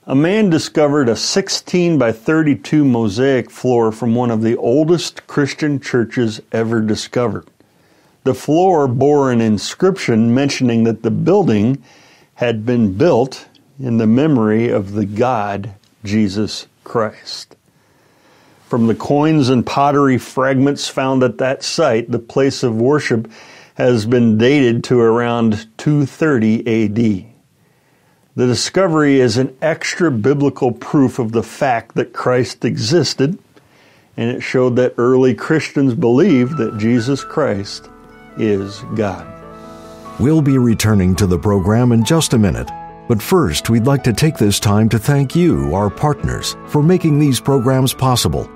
a 0.06 0.14
man 0.14 0.50
discovered 0.50 1.08
a 1.08 1.16
16 1.16 1.98
by 1.98 2.10
32 2.10 2.84
mosaic 2.84 3.50
floor 3.50 3.92
from 3.92 4.14
one 4.14 4.30
of 4.30 4.42
the 4.42 4.56
oldest 4.56 5.26
Christian 5.26 5.78
churches 5.78 6.40
ever 6.50 6.80
discovered. 6.80 7.46
The 8.24 8.34
floor 8.34 8.88
bore 8.88 9.30
an 9.30 9.40
inscription 9.40 10.34
mentioning 10.34 10.84
that 10.84 11.02
the 11.02 11.10
building 11.10 11.82
had 12.34 12.64
been 12.64 12.96
built 12.96 13.46
in 13.78 13.98
the 13.98 14.06
memory 14.06 14.68
of 14.68 14.92
the 14.92 15.06
God 15.06 15.74
Jesus 16.04 16.66
Christ. 16.84 17.56
From 18.68 18.86
the 18.86 18.94
coins 18.94 19.50
and 19.50 19.66
pottery 19.66 20.18
fragments 20.18 20.88
found 20.88 21.22
at 21.22 21.38
that 21.38 21.62
site, 21.62 22.10
the 22.10 22.18
place 22.18 22.62
of 22.62 22.80
worship 22.80 23.30
has 23.74 24.06
been 24.06 24.38
dated 24.38 24.84
to 24.84 25.00
around 25.00 25.66
230 25.78 26.60
AD. 26.60 27.32
The 28.34 28.46
discovery 28.46 29.20
is 29.20 29.36
an 29.36 29.56
extra 29.60 30.10
biblical 30.10 30.72
proof 30.72 31.18
of 31.18 31.32
the 31.32 31.42
fact 31.42 31.94
that 31.96 32.12
Christ 32.12 32.64
existed, 32.64 33.38
and 34.16 34.30
it 34.30 34.40
showed 34.40 34.76
that 34.76 34.94
early 34.96 35.34
Christians 35.34 35.94
believed 35.94 36.56
that 36.56 36.78
Jesus 36.78 37.24
Christ 37.24 37.88
is 38.38 38.80
God. 38.94 39.26
We'll 40.20 40.42
be 40.42 40.58
returning 40.58 41.14
to 41.16 41.26
the 41.26 41.38
program 41.38 41.92
in 41.92 42.04
just 42.04 42.32
a 42.32 42.38
minute. 42.38 42.70
But 43.08 43.20
first, 43.20 43.68
we'd 43.68 43.86
like 43.86 44.04
to 44.04 44.12
take 44.12 44.36
this 44.36 44.60
time 44.60 44.88
to 44.90 44.98
thank 44.98 45.34
you, 45.34 45.74
our 45.74 45.90
partners, 45.90 46.56
for 46.68 46.82
making 46.82 47.18
these 47.18 47.40
programs 47.40 47.92
possible. 47.92 48.48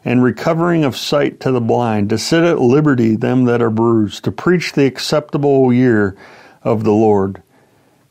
and 0.04 0.22
recovering 0.22 0.84
of 0.84 0.96
sight 0.96 1.40
to 1.40 1.50
the 1.50 1.62
blind, 1.62 2.10
to 2.10 2.18
set 2.18 2.44
at 2.44 2.60
liberty 2.60 3.16
them 3.16 3.46
that 3.46 3.62
are 3.62 3.70
bruised, 3.70 4.22
to 4.24 4.30
preach 4.30 4.74
the 4.74 4.86
acceptable 4.86 5.72
year 5.72 6.14
of 6.62 6.84
the 6.84 6.92
Lord. 6.92 7.42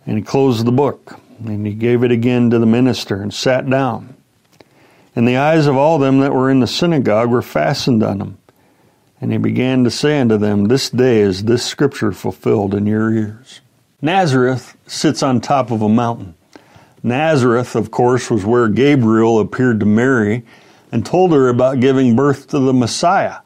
And 0.07 0.17
he 0.17 0.23
closed 0.23 0.65
the 0.65 0.71
book, 0.71 1.19
and 1.45 1.67
he 1.67 1.73
gave 1.75 2.03
it 2.03 2.11
again 2.11 2.49
to 2.49 2.57
the 2.57 2.65
minister, 2.65 3.21
and 3.21 3.33
sat 3.33 3.69
down. 3.69 4.15
And 5.15 5.27
the 5.27 5.37
eyes 5.37 5.65
of 5.67 5.77
all 5.77 5.97
them 5.97 6.19
that 6.19 6.33
were 6.33 6.51
in 6.51 6.59
the 6.59 6.67
synagogue 6.67 7.29
were 7.29 7.41
fastened 7.41 8.03
on 8.03 8.19
him. 8.19 8.37
And 9.21 9.31
he 9.31 9.37
began 9.37 9.85
to 9.85 9.91
say 9.91 10.19
unto 10.19 10.37
them, 10.37 10.65
This 10.65 10.89
day 10.89 11.19
is 11.19 11.45
this 11.45 11.65
scripture 11.65 12.11
fulfilled 12.11 12.75
in 12.75 12.85
your 12.85 13.11
ears. 13.11 13.61
Nazareth 14.01 14.75
sits 14.87 15.23
on 15.23 15.39
top 15.39 15.71
of 15.71 15.81
a 15.81 15.89
mountain. 15.89 16.35
Nazareth, 17.01 17.75
of 17.75 17.91
course, 17.91 18.29
was 18.29 18.43
where 18.43 18.67
Gabriel 18.67 19.39
appeared 19.39 19.79
to 19.79 19.85
Mary 19.85 20.43
and 20.91 21.05
told 21.05 21.31
her 21.31 21.49
about 21.49 21.79
giving 21.79 22.15
birth 22.15 22.47
to 22.49 22.59
the 22.59 22.73
Messiah. 22.73 23.37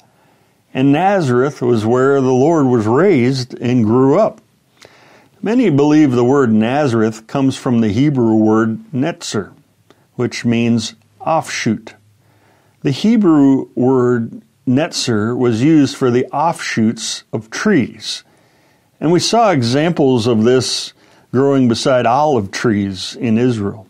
And 0.73 0.91
Nazareth 0.91 1.61
was 1.61 1.85
where 1.85 2.19
the 2.21 2.33
Lord 2.33 2.65
was 2.67 2.87
raised 2.87 3.53
and 3.59 3.85
grew 3.85 4.19
up. 4.19 4.41
Many 5.41 5.69
believe 5.69 6.11
the 6.11 6.23
word 6.23 6.51
Nazareth 6.51 7.27
comes 7.27 7.55
from 7.55 7.79
the 7.79 7.89
Hebrew 7.89 8.35
word 8.35 8.79
netzer, 8.91 9.53
which 10.15 10.43
means 10.43 10.95
offshoot. 11.19 11.95
The 12.81 12.91
Hebrew 12.91 13.69
word 13.75 14.41
netzer 14.67 15.37
was 15.37 15.61
used 15.61 15.95
for 15.95 16.11
the 16.11 16.25
offshoots 16.27 17.23
of 17.33 17.49
trees. 17.49 18.23
And 18.99 19.11
we 19.11 19.19
saw 19.19 19.51
examples 19.51 20.27
of 20.27 20.43
this 20.43 20.93
growing 21.31 21.67
beside 21.67 22.05
olive 22.05 22.51
trees 22.51 23.15
in 23.15 23.37
Israel. 23.37 23.87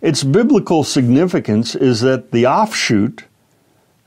Its 0.00 0.24
biblical 0.24 0.84
significance 0.84 1.74
is 1.74 2.00
that 2.00 2.32
the 2.32 2.46
offshoot, 2.46 3.24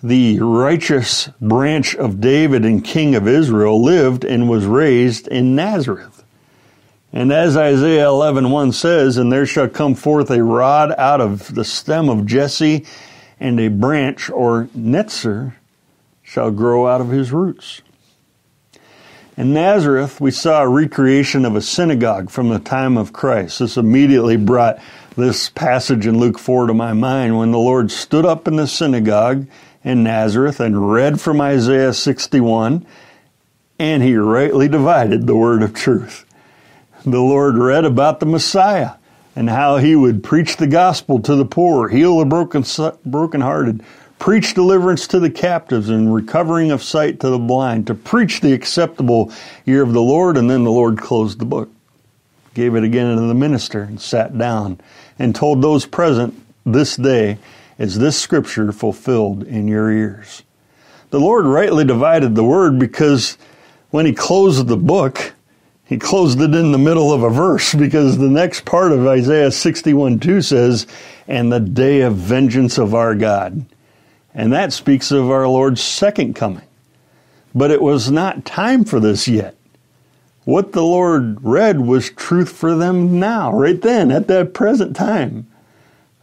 the 0.04 0.40
righteous 0.40 1.30
branch 1.40 1.96
of 1.96 2.20
David 2.20 2.66
and 2.66 2.84
king 2.84 3.16
of 3.16 3.28
Israel, 3.28 3.82
lived 3.82 4.26
and 4.26 4.50
was 4.50 4.66
raised 4.66 5.28
in 5.28 5.56
Nazareth. 5.56 6.15
And 7.16 7.32
as 7.32 7.56
Isaiah 7.56 8.08
11:1 8.08 8.74
says, 8.74 9.16
and 9.16 9.32
there 9.32 9.46
shall 9.46 9.70
come 9.70 9.96
forth 9.96 10.30
a 10.30 10.44
rod 10.44 10.94
out 10.98 11.22
of 11.22 11.56
the 11.56 11.64
stem 11.64 12.10
of 12.10 12.26
Jesse, 12.26 12.86
and 13.40 13.58
a 13.58 13.70
branch 13.70 14.30
or 14.30 14.68
netzer 14.78 15.54
shall 16.22 16.52
grow 16.52 16.88
out 16.88 17.00
of 17.00 17.12
his 17.12 17.32
roots. 17.32 17.82
In 19.38 19.54
Nazareth, 19.54 20.20
we 20.20 20.30
saw 20.30 20.62
a 20.62 20.68
recreation 20.68 21.46
of 21.46 21.56
a 21.56 21.62
synagogue 21.62 22.30
from 22.30 22.50
the 22.50 22.60
time 22.60 22.98
of 22.98 23.14
Christ. 23.14 23.60
This 23.60 23.78
immediately 23.78 24.36
brought 24.36 24.80
this 25.16 25.48
passage 25.48 26.06
in 26.06 26.20
Luke 26.20 26.38
4 26.38 26.68
to 26.68 26.74
my 26.74 26.92
mind 26.92 27.38
when 27.38 27.52
the 27.52 27.58
Lord 27.58 27.92
stood 27.92 28.26
up 28.26 28.46
in 28.46 28.58
the 28.58 28.68
synagogue 28.68 29.48
in 29.86 30.04
Nazareth 30.04 30.60
and 30.60 30.92
read 30.92 31.22
from 31.22 31.40
Isaiah 31.40 31.94
61, 31.94 32.86
and 33.80 34.04
he 34.04 34.18
rightly 34.18 34.68
divided 34.68 35.28
the 35.28 35.36
word 35.36 35.64
of 35.64 35.74
truth. 35.74 36.26
The 37.06 37.22
Lord 37.22 37.60
read 37.60 37.86
about 37.86 38.20
the 38.20 38.26
Messiah 38.26 38.94
and 39.36 39.48
how 39.48 39.78
he 39.78 39.96
would 39.96 40.24
preach 40.24 40.58
the 40.58 40.66
gospel 40.66 41.20
to 41.20 41.36
the 41.36 41.46
poor, 41.46 41.88
heal 41.88 42.18
the 42.18 42.26
broken 42.26 42.66
brokenhearted, 43.06 43.84
preach 44.18 44.56
deliverance 44.56 45.06
to 45.08 45.20
the 45.20 45.30
captives 45.30 45.90
and 45.90 46.12
recovering 46.12 46.72
of 46.72 46.82
sight 46.82 47.20
to 47.20 47.30
the 47.30 47.38
blind, 47.38 47.86
to 47.86 47.94
preach 47.94 48.42
the 48.42 48.54
acceptable 48.54 49.32
year 49.66 49.84
of 49.84 49.94
the 49.94 50.02
Lord, 50.02 50.36
and 50.36 50.50
then 50.50 50.64
the 50.64 50.72
Lord 50.72 50.98
closed 50.98 51.38
the 51.38 51.46
book, 51.46 51.70
gave 52.56 52.74
it 52.74 52.84
again 52.84 53.16
to 53.16 53.22
the 53.22 53.36
minister, 53.36 53.84
and 53.84 54.02
sat 54.02 54.36
down 54.36 54.80
and 55.20 55.36
told 55.36 55.62
those 55.62 55.86
present, 55.86 56.34
This 56.66 56.96
day 56.96 57.38
is 57.78 58.00
this 58.00 58.20
scripture 58.20 58.72
fulfilled 58.72 59.44
in 59.44 59.68
your 59.68 59.92
ears. 59.92 60.42
The 61.12 61.20
Lord 61.20 61.46
rightly 61.46 61.86
divided 61.86 62.34
the 62.34 62.44
word 62.44 62.80
because 62.80 63.38
when 63.92 64.08
he 64.08 64.14
closed 64.14 64.68
the 64.68 64.76
book, 64.76 65.35
he 65.86 65.98
closed 65.98 66.42
it 66.42 66.56
in 66.56 66.72
the 66.72 66.80
middle 66.80 67.14
of 67.14 67.22
a 67.22 67.30
verse 67.30 67.76
because 67.76 68.18
the 68.18 68.30
next 68.30 68.66
part 68.66 68.92
of 68.92 69.06
Isaiah 69.06 69.52
61 69.52 70.20
2 70.20 70.42
says, 70.42 70.88
And 71.28 71.52
the 71.52 71.60
day 71.60 72.02
of 72.02 72.16
vengeance 72.16 72.80
of 72.80 72.96
our 72.96 73.14
God. 73.14 73.66
And 74.34 74.52
that 74.52 74.74
speaks 74.74 75.12
of 75.12 75.30
our 75.30 75.48
Lord's 75.48 75.82
second 75.82 76.36
coming. 76.36 76.66
But 77.54 77.72
it 77.72 77.82
was 77.82 78.10
not 78.10 78.46
time 78.46 78.84
for 78.84 79.00
this 79.00 79.28
yet. 79.28 79.56
What 80.44 80.74
the 80.74 80.84
Lord 80.84 81.44
read 81.44 81.80
was 81.80 82.10
truth 82.10 82.52
for 82.52 82.76
them 82.76 83.20
now, 83.20 83.54
right 83.54 83.82
then, 83.82 84.12
at 84.12 84.28
that 84.28 84.54
present 84.54 84.96
time. 84.96 85.48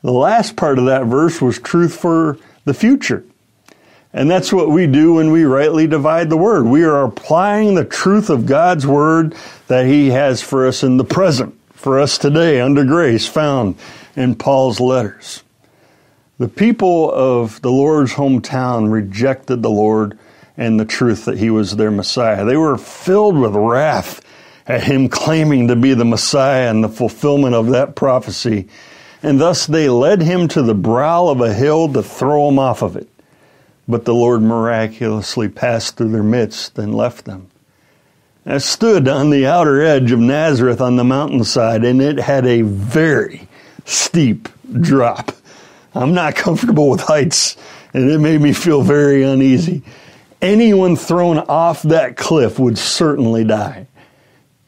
The 0.02 0.12
last 0.12 0.56
part 0.56 0.78
of 0.78 0.86
that 0.86 1.06
verse 1.06 1.40
was 1.40 1.58
truth 1.58 1.96
for 1.96 2.36
the 2.64 2.74
future. 2.74 3.24
And 4.14 4.30
that's 4.30 4.52
what 4.52 4.68
we 4.68 4.86
do 4.86 5.14
when 5.14 5.30
we 5.30 5.44
rightly 5.44 5.86
divide 5.86 6.28
the 6.28 6.36
word. 6.36 6.66
We 6.66 6.84
are 6.84 7.04
applying 7.04 7.74
the 7.74 7.84
truth 7.84 8.28
of 8.28 8.46
God's 8.46 8.86
word 8.86 9.34
that 9.68 9.86
He 9.86 10.10
has 10.10 10.42
for 10.42 10.66
us 10.66 10.82
in 10.82 10.98
the 10.98 11.04
present, 11.04 11.58
for 11.72 11.98
us 11.98 12.18
today 12.18 12.60
under 12.60 12.84
grace, 12.84 13.26
found 13.26 13.76
in 14.14 14.34
Paul's 14.34 14.80
letters. 14.80 15.42
The 16.38 16.48
people 16.48 17.10
of 17.12 17.60
the 17.62 17.70
Lord's 17.70 18.14
hometown 18.14 18.90
rejected 18.90 19.62
the 19.62 19.70
Lord 19.70 20.18
and 20.56 20.78
the 20.78 20.84
truth 20.84 21.24
that 21.26 21.38
he 21.38 21.50
was 21.50 21.76
their 21.76 21.90
Messiah. 21.90 22.44
They 22.44 22.56
were 22.56 22.76
filled 22.76 23.38
with 23.38 23.54
wrath 23.54 24.20
at 24.66 24.84
him 24.84 25.08
claiming 25.08 25.68
to 25.68 25.76
be 25.76 25.94
the 25.94 26.04
Messiah 26.04 26.70
and 26.70 26.82
the 26.82 26.88
fulfillment 26.88 27.54
of 27.54 27.68
that 27.68 27.94
prophecy. 27.94 28.68
And 29.22 29.40
thus 29.40 29.66
they 29.66 29.88
led 29.88 30.20
him 30.20 30.48
to 30.48 30.62
the 30.62 30.74
brow 30.74 31.28
of 31.28 31.40
a 31.40 31.54
hill 31.54 31.92
to 31.92 32.02
throw 32.02 32.48
him 32.48 32.58
off 32.58 32.82
of 32.82 32.96
it. 32.96 33.08
But 33.88 34.04
the 34.04 34.14
Lord 34.14 34.42
miraculously 34.42 35.48
passed 35.48 35.96
through 35.96 36.10
their 36.10 36.22
midst 36.22 36.78
and 36.78 36.94
left 36.94 37.24
them. 37.24 37.48
I 38.44 38.58
stood 38.58 39.06
on 39.06 39.30
the 39.30 39.46
outer 39.46 39.80
edge 39.82 40.10
of 40.10 40.18
Nazareth 40.18 40.80
on 40.80 40.96
the 40.96 41.04
mountainside, 41.04 41.84
and 41.84 42.02
it 42.02 42.18
had 42.18 42.46
a 42.46 42.62
very 42.62 43.48
steep 43.84 44.48
drop. 44.80 45.32
I'm 45.94 46.14
not 46.14 46.34
comfortable 46.34 46.90
with 46.90 47.00
heights, 47.00 47.56
and 47.92 48.10
it 48.10 48.18
made 48.18 48.40
me 48.40 48.52
feel 48.52 48.82
very 48.82 49.22
uneasy. 49.22 49.82
Anyone 50.40 50.96
thrown 50.96 51.38
off 51.38 51.82
that 51.82 52.16
cliff 52.16 52.58
would 52.58 52.78
certainly 52.78 53.44
die. 53.44 53.86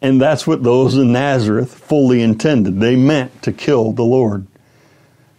And 0.01 0.21
that's 0.21 0.47
what 0.47 0.63
those 0.63 0.97
in 0.97 1.13
Nazareth 1.13 1.73
fully 1.75 2.21
intended. 2.21 2.79
They 2.79 2.95
meant 2.95 3.43
to 3.43 3.53
kill 3.53 3.93
the 3.93 4.05
Lord. 4.05 4.47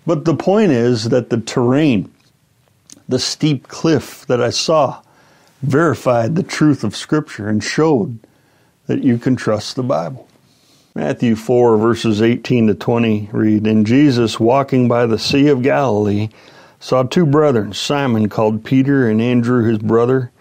But 0.06 0.26
the 0.26 0.36
point 0.36 0.72
is 0.72 1.10
that 1.10 1.30
the 1.30 1.40
terrain, 1.40 2.12
the 3.08 3.20
steep 3.20 3.68
cliff 3.68 4.26
that 4.28 4.42
I 4.42 4.50
saw, 4.50 5.02
verified 5.62 6.36
the 6.36 6.44
truth 6.44 6.84
of 6.84 6.96
Scripture 6.96 7.48
and 7.48 7.64
showed 7.64 8.20
that 8.88 9.04
you 9.04 9.18
can 9.18 9.36
trust 9.36 9.76
the 9.76 9.84
Bible. 9.84 10.28
Matthew 10.94 11.36
4, 11.36 11.78
verses 11.78 12.22
18 12.22 12.68
to 12.68 12.74
20 12.74 13.30
read 13.34 13.68
And 13.68 13.86
Jesus, 13.86 14.40
walking 14.40 14.88
by 14.88 15.06
the 15.06 15.20
Sea 15.20 15.50
of 15.50 15.62
Galilee, 15.62 16.30
saw 16.80 17.04
two 17.04 17.26
brethren, 17.26 17.74
Simon 17.74 18.30
called 18.30 18.64
Peter 18.64 19.10
and 19.10 19.22
Andrew 19.22 19.64
his 19.64 19.80
brother, 19.80 20.32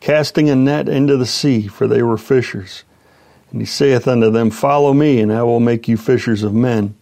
casting 0.00 0.48
a 0.48 0.54
net 0.54 0.88
into 0.88 1.16
the 1.16 1.26
sea, 1.26 1.66
for 1.66 1.88
they 1.88 2.02
were 2.02 2.18
fishers. 2.18 2.84
And 3.50 3.60
he 3.60 3.66
saith 3.66 4.06
unto 4.06 4.30
them, 4.30 4.50
Follow 4.50 4.92
me, 4.92 5.20
and 5.20 5.32
I 5.32 5.42
will 5.42 5.60
make 5.60 5.88
you 5.88 5.96
fishers 5.96 6.42
of 6.42 6.54
men. 6.54 6.94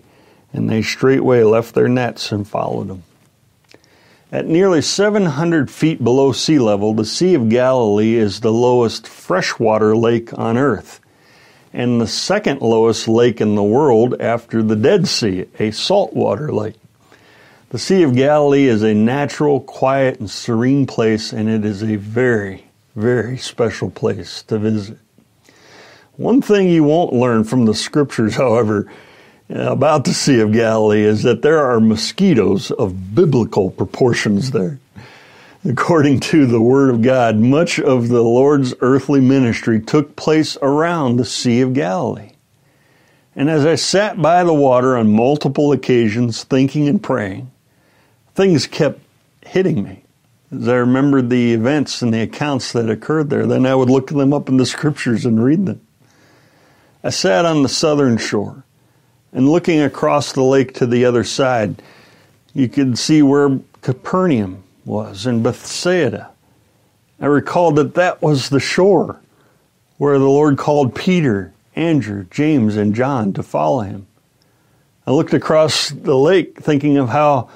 And 0.53 0.69
they 0.71 0.83
straightway 0.83 1.43
left 1.43 1.75
their 1.75 1.89
nets 1.89 2.31
and 2.31 2.47
followed 2.47 2.89
him. 2.89 3.03
At 4.33 4.47
nearly 4.47 4.81
700 4.81 5.71
feet 5.71 6.03
below 6.03 6.33
sea 6.33 6.59
level, 6.59 6.95
the 6.95 7.05
Sea 7.05 7.35
of 7.35 7.51
Galilee 7.51 8.15
is 8.15 8.41
the 8.41 8.51
lowest 8.51 9.07
freshwater 9.07 9.95
lake 9.95 10.37
on 10.39 10.57
earth 10.57 11.01
and 11.71 12.01
the 12.01 12.07
second 12.07 12.63
lowest 12.63 13.09
lake 13.09 13.43
in 13.43 13.57
the 13.57 13.63
world 13.63 14.19
after 14.21 14.63
the 14.63 14.75
Dead 14.75 15.07
Sea, 15.07 15.45
a 15.59 15.71
saltwater 15.71 16.51
lake. 16.51 16.77
The 17.69 17.79
Sea 17.79 18.05
of 18.05 18.15
Galilee 18.15 18.65
is 18.65 18.83
a 18.83 18.95
natural, 18.95 19.61
quiet, 19.61 20.19
and 20.19 20.31
serene 20.31 20.87
place, 20.87 21.35
and 21.35 21.51
it 21.51 21.67
is 21.67 21.83
a 21.83 21.97
very, 21.97 22.65
very 22.97 23.37
special 23.37 23.91
place 23.91 24.43
to 24.45 24.59
visit. 24.59 24.99
One 26.17 26.41
thing 26.41 26.69
you 26.69 26.85
won't 26.85 27.13
learn 27.13 27.45
from 27.45 27.67
the 27.67 27.75
scriptures, 27.75 28.37
however, 28.37 28.91
about 29.53 30.05
the 30.05 30.15
Sea 30.15 30.41
of 30.41 30.53
Galilee 30.53 31.03
is 31.03 31.23
that 31.23 31.43
there 31.43 31.59
are 31.59 31.81
mosquitoes 31.81 32.71
of 32.71 33.15
biblical 33.15 33.71
proportions 33.71 34.51
there. 34.51 34.79
According 35.65 36.21
to 36.21 36.47
the 36.47 36.61
Word 36.61 36.91
of 36.91 37.03
God, 37.03 37.37
much 37.37 37.79
of 37.79 38.09
the 38.09 38.23
Lord's 38.23 38.75
earthly 38.81 39.21
ministry 39.21 39.81
took 39.81 40.17
place 40.17 40.57
around 40.61 41.17
the 41.17 41.25
Sea 41.25 41.61
of 41.61 41.75
Galilee. 41.75 42.33
And 43.37 43.49
as 43.49 43.65
I 43.65 43.77
sat 43.77 44.21
by 44.21 44.43
the 44.43 44.55
water 44.55 44.97
on 44.97 45.15
multiple 45.15 45.73
occasions, 45.73 46.45
thinking 46.45 46.89
and 46.89 47.03
praying, 47.03 47.51
things 48.35 48.67
kept 48.67 49.01
hitting 49.47 49.83
me. 49.83 50.03
As 50.51 50.69
I 50.69 50.75
remembered 50.75 51.31
the 51.31 51.53
events 51.55 52.03
and 52.03 52.13
the 52.13 52.23
accounts 52.23 52.73
that 52.73 52.91
occurred 52.91 53.31
there, 53.31 53.47
then 53.47 53.65
I 53.65 53.75
would 53.75 53.89
look 53.89 54.09
them 54.09 54.33
up 54.33 54.49
in 54.49 54.57
the 54.57 54.67
scriptures 54.67 55.25
and 55.25 55.43
read 55.43 55.65
them. 55.67 55.81
I 57.05 57.11
sat 57.11 57.47
on 57.47 57.63
the 57.63 57.69
southern 57.69 58.19
shore, 58.19 58.65
and 59.33 59.49
looking 59.49 59.81
across 59.81 60.33
the 60.33 60.43
lake 60.43 60.75
to 60.75 60.87
the 60.87 61.05
other 61.05 61.25
side, 61.25 61.83
you 62.55 62.69
could 62.69 62.99
see 62.99 63.23
where 63.23 63.59
Capernaum 63.81 64.63
was 64.85 65.27
in 65.27 65.43
Bethsaida. 65.43 66.31
I 67.21 67.27
recalled 67.27 67.77
that 67.77 67.95
that 67.95 68.21
was 68.21 68.49
the 68.49 68.61
shore 68.61 69.21
where 69.97 70.19
the 70.19 70.25
Lord 70.25 70.59
called 70.59 70.95
Peter, 70.95 71.53
Andrew, 71.77 72.27
James, 72.31 72.77
and 72.77 72.95
John 72.95 73.33
to 73.35 73.43
follow 73.43 73.81
him. 73.81 74.07
I 75.07 75.13
looked 75.13 75.35
across 75.35 75.91
the 75.91 76.17
lake 76.17 76.61
thinking 76.61 76.97
of 76.97 77.09
how 77.09 77.49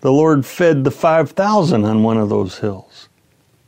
the 0.00 0.12
Lord 0.12 0.44
fed 0.44 0.84
the 0.84 0.90
5,000 0.90 1.84
on 1.84 2.02
one 2.02 2.18
of 2.18 2.28
those 2.28 2.58
hills, 2.58 3.08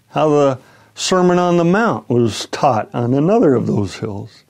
how 0.09 0.29
the 0.29 0.59
Sermon 0.95 1.39
on 1.39 1.57
the 1.57 1.65
Mount 1.65 2.09
was 2.09 2.47
taught 2.47 2.95
on 2.95 3.15
another 3.15 3.55
of 3.55 3.67
those 3.67 3.97
hills, 3.97 4.45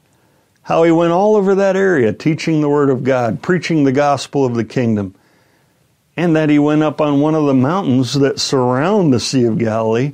how 0.66 0.82
he 0.82 0.90
went 0.90 1.12
all 1.12 1.36
over 1.36 1.54
that 1.54 1.76
area 1.76 2.12
teaching 2.12 2.60
the 2.60 2.68
Word 2.68 2.90
of 2.90 3.04
God, 3.04 3.40
preaching 3.40 3.84
the 3.84 3.92
gospel 3.92 4.44
of 4.44 4.56
the 4.56 4.64
kingdom 4.64 5.14
and 6.16 6.34
that 6.34 6.50
he 6.50 6.58
went 6.58 6.82
up 6.82 7.00
on 7.00 7.20
one 7.20 7.36
of 7.36 7.46
the 7.46 7.54
mountains 7.54 8.14
that 8.14 8.40
surround 8.40 9.12
the 9.12 9.20
Sea 9.20 9.44
of 9.44 9.58
Galilee 9.58 10.12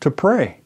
to 0.00 0.10
pray. 0.10 0.58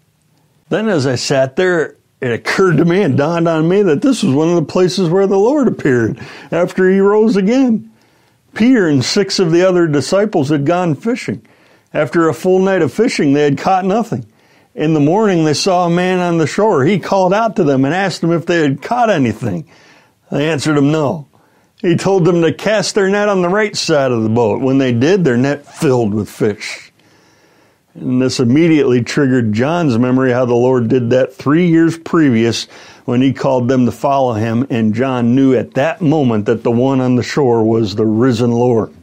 Then, 0.69 0.89
as 0.89 1.07
I 1.07 1.15
sat 1.15 1.57
there, 1.57 1.97
it 2.21 2.31
occurred 2.31 2.77
to 2.77 2.85
me 2.85 3.01
and 3.01 3.17
dawned 3.17 3.49
on 3.49 3.67
me 3.67 3.83
that 3.83 4.03
this 4.03 4.23
was 4.23 4.35
one 4.35 4.51
of 4.51 4.57
the 4.57 4.71
places 4.71 5.09
where 5.09 5.27
the 5.27 5.39
Lord 5.39 5.67
appeared 5.67 6.21
after 6.53 6.91
he 6.91 6.99
rose 6.99 7.37
again. 7.37 7.91
Peter 8.55 8.87
and 8.87 9.03
six 9.03 9.39
of 9.39 9.51
the 9.51 9.67
other 9.67 9.87
disciples 9.87 10.51
had 10.51 10.67
gone 10.67 10.95
fishing. 10.95 11.47
After 11.95 12.29
a 12.29 12.35
full 12.35 12.59
night 12.59 12.83
of 12.83 12.93
fishing, 12.93 13.33
they 13.33 13.45
had 13.45 13.57
caught 13.57 13.87
nothing. 13.87 14.27
In 14.77 14.93
the 14.93 15.01
morning, 15.01 15.47
they 15.47 15.55
saw 15.55 15.87
a 15.87 15.91
man 15.91 16.19
on 16.19 16.37
the 16.37 16.47
shore. 16.47 16.85
He 16.85 16.99
called 16.99 17.33
out 17.33 17.57
to 17.57 17.65
them 17.65 17.87
and 17.87 17.95
asked 17.95 18.21
them 18.21 18.31
if 18.31 18.45
they 18.45 18.61
had 18.61 18.83
caught 18.83 19.09
anything. 19.09 19.71
They 20.31 20.51
answered 20.51 20.77
him 20.77 20.93
no. 20.93 21.29
He 21.81 21.97
told 21.97 22.27
them 22.27 22.43
to 22.43 22.53
cast 22.53 22.95
their 22.95 23.09
net 23.09 23.31
on 23.31 23.41
the 23.41 23.49
right 23.49 23.75
side 23.75 24.13
of 24.13 24.23
the 24.23 24.29
boat. 24.29 24.61
When 24.61 24.77
they 24.77 24.93
did, 24.93 25.25
their 25.25 25.39
net 25.39 25.67
filled 25.67 26.13
with 26.13 26.29
fish. 26.29 26.93
And 27.95 28.21
this 28.21 28.39
immediately 28.39 29.03
triggered 29.03 29.55
John's 29.55 29.97
memory 29.97 30.33
how 30.33 30.45
the 30.45 30.55
Lord 30.55 30.89
did 30.89 31.09
that 31.11 31.35
three 31.35 31.69
years 31.69 31.97
previous 31.97 32.65
when 33.07 33.23
he 33.23 33.33
called 33.33 33.69
them 33.69 33.87
to 33.87 33.93
follow 33.93 34.35
him. 34.35 34.67
And 34.69 34.95
John 34.95 35.35
knew 35.35 35.55
at 35.55 35.73
that 35.75 36.03
moment 36.03 36.47
that 36.47 36.63
the 36.63 36.71
one 36.71 37.01
on 37.01 37.17
the 37.17 37.23
shore 37.23 37.65
was 37.65 37.95
the 37.95 38.05
risen 38.05 38.53
Lord. 38.53 38.95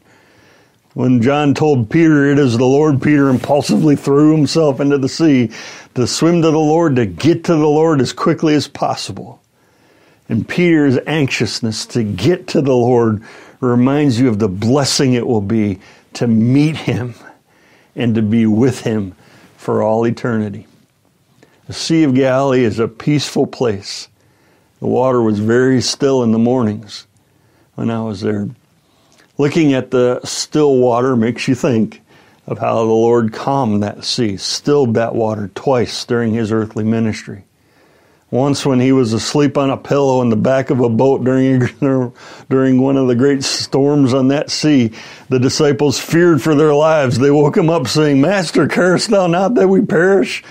When 0.94 1.24
John 1.24 1.56
told 1.56 1.90
Peter 1.90 2.32
it 2.32 2.38
is 2.38 2.58
the 2.58 2.66
Lord, 2.66 3.02
Peter 3.02 3.30
impulsively 3.30 3.96
threw 3.96 4.36
himself 4.36 4.80
into 4.80 4.98
the 4.98 5.10
sea. 5.10 5.50
to 5.96 6.08
swim 6.08 6.42
to 6.42 6.52
the 6.52 6.58
Lord, 6.58 6.96
to 6.98 7.06
get 7.06 7.44
to 7.46 7.56
the 7.56 7.68
Lord 7.68 8.02
as 8.02 8.14
quickly 8.14 8.56
as 8.56 8.68
possible. 8.68 9.42
And 10.30 10.48
Peter's 10.48 10.98
anxiousness 11.06 11.86
to 11.88 12.04
get 12.04 12.48
to 12.48 12.62
the 12.62 12.76
Lord 12.76 13.24
reminds 13.60 14.20
you 14.20 14.28
of 14.30 14.40
the 14.40 14.50
blessing 14.50 15.14
it 15.14 15.26
will 15.26 15.42
be 15.42 15.80
to 16.14 16.28
meet 16.28 16.76
Him 16.76 17.16
and 17.96 18.16
to 18.16 18.22
be 18.22 18.46
with 18.46 18.82
Him 18.82 19.16
for 19.58 19.82
all 19.82 20.06
eternity. 20.06 20.68
The 21.68 21.74
Sea 21.74 22.04
of 22.04 22.14
Galilee 22.14 22.64
is 22.64 22.80
a 22.80 22.88
peaceful 22.88 23.48
place. 23.48 24.10
The 24.80 24.88
water 24.88 25.22
was 25.22 25.40
very 25.40 25.82
still 25.82 26.24
in 26.24 26.32
the 26.32 26.40
mornings 26.40 27.08
when 27.76 27.90
I 27.90 28.02
was 28.02 28.22
there. 28.22 28.50
Looking 29.38 29.74
at 29.74 29.92
the 29.92 30.20
still 30.24 30.78
water 30.78 31.16
makes 31.16 31.48
you 31.48 31.56
think 31.56 32.02
of 32.46 32.60
how 32.60 32.76
the 32.76 32.84
Lord 32.84 33.34
calmed 33.34 33.82
that 33.82 34.04
sea, 34.04 34.38
stilled 34.38 34.94
that 34.94 35.16
water 35.16 35.50
twice 35.56 36.06
during 36.06 36.34
his 36.34 36.52
earthly 36.52 36.84
ministry. 36.84 37.46
Once 38.30 38.66
when 38.66 38.80
he 38.80 38.92
was 38.92 39.14
asleep 39.14 39.58
on 39.58 39.70
a 39.70 39.78
pillow 39.78 40.22
in 40.22 40.30
the 40.30 40.36
back 40.36 40.72
of 40.72 40.80
a 40.80 40.90
boat 40.90 41.24
during, 41.24 41.60
during 42.50 42.82
one 42.82 42.98
of 42.98 43.08
the 43.08 43.16
great 43.16 43.44
storms 43.44 44.14
on 44.14 44.30
that 44.30 44.50
sea, 44.50 44.92
the 45.30 45.40
disciples 45.40 46.00
feared 46.00 46.42
for 46.42 46.56
their 46.56 46.74
lives. 46.74 47.20
They 47.20 47.32
woke 47.32 47.56
him 47.56 47.70
up 47.70 47.88
saying, 47.88 48.20
Master, 48.20 48.68
carest 48.68 49.10
thou 49.10 49.28
not 49.28 49.54
that 49.54 49.68
we 49.68 49.86
perish? 49.86 50.44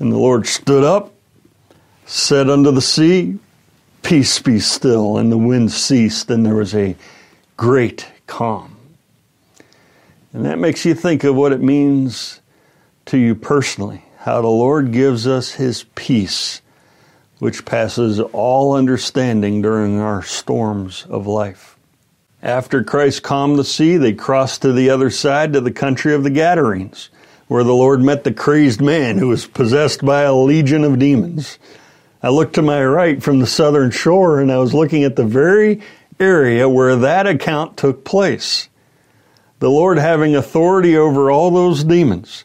And 0.00 0.12
the 0.12 0.16
Lord 0.16 0.46
stood 0.46 0.84
up, 0.84 1.12
said 2.06 2.50
unto 2.50 2.72
the 2.72 2.82
sea, 2.82 3.38
Peace 4.02 4.38
be 4.40 4.58
still. 4.58 5.16
And 5.16 5.30
the 5.30 5.38
wind 5.38 5.70
ceased, 5.70 6.30
and 6.30 6.44
there 6.44 6.54
was 6.54 6.74
a 6.74 6.96
great 7.56 8.06
calm. 8.28 8.76
And 10.32 10.44
that 10.44 10.60
makes 10.60 10.84
you 10.84 10.94
think 10.94 11.24
of 11.24 11.34
what 11.34 11.52
it 11.52 11.60
means 11.60 12.40
to 13.06 13.18
you 13.18 13.34
personally, 13.34 14.04
how 14.18 14.40
the 14.40 14.46
Lord 14.46 14.92
gives 14.92 15.26
us 15.26 15.52
His 15.52 15.84
peace, 15.96 16.62
which 17.40 17.64
passes 17.64 18.20
all 18.20 18.74
understanding 18.74 19.62
during 19.62 19.98
our 19.98 20.22
storms 20.22 21.06
of 21.08 21.26
life. 21.26 21.76
After 22.42 22.84
Christ 22.84 23.24
calmed 23.24 23.58
the 23.58 23.64
sea, 23.64 23.96
they 23.96 24.12
crossed 24.12 24.62
to 24.62 24.72
the 24.72 24.90
other 24.90 25.10
side 25.10 25.54
to 25.54 25.60
the 25.60 25.72
country 25.72 26.14
of 26.14 26.22
the 26.22 26.30
Gadarenes, 26.30 27.08
where 27.48 27.64
the 27.64 27.74
Lord 27.74 28.00
met 28.00 28.22
the 28.22 28.32
crazed 28.32 28.80
man 28.80 29.18
who 29.18 29.28
was 29.28 29.46
possessed 29.46 30.04
by 30.04 30.22
a 30.22 30.34
legion 30.34 30.84
of 30.84 30.98
demons. 30.98 31.58
I 32.22 32.28
looked 32.28 32.54
to 32.54 32.62
my 32.62 32.84
right 32.84 33.22
from 33.22 33.38
the 33.38 33.46
southern 33.46 33.90
shore 33.90 34.40
and 34.40 34.52
I 34.52 34.58
was 34.58 34.74
looking 34.74 35.04
at 35.04 35.16
the 35.16 35.24
very 35.24 35.80
area 36.20 36.68
where 36.68 36.96
that 36.96 37.26
account 37.26 37.76
took 37.76 38.04
place 38.04 38.68
the 39.58 39.70
Lord 39.70 39.98
having 39.98 40.36
authority 40.36 40.96
over 40.96 41.30
all 41.30 41.50
those 41.50 41.82
demons. 41.82 42.44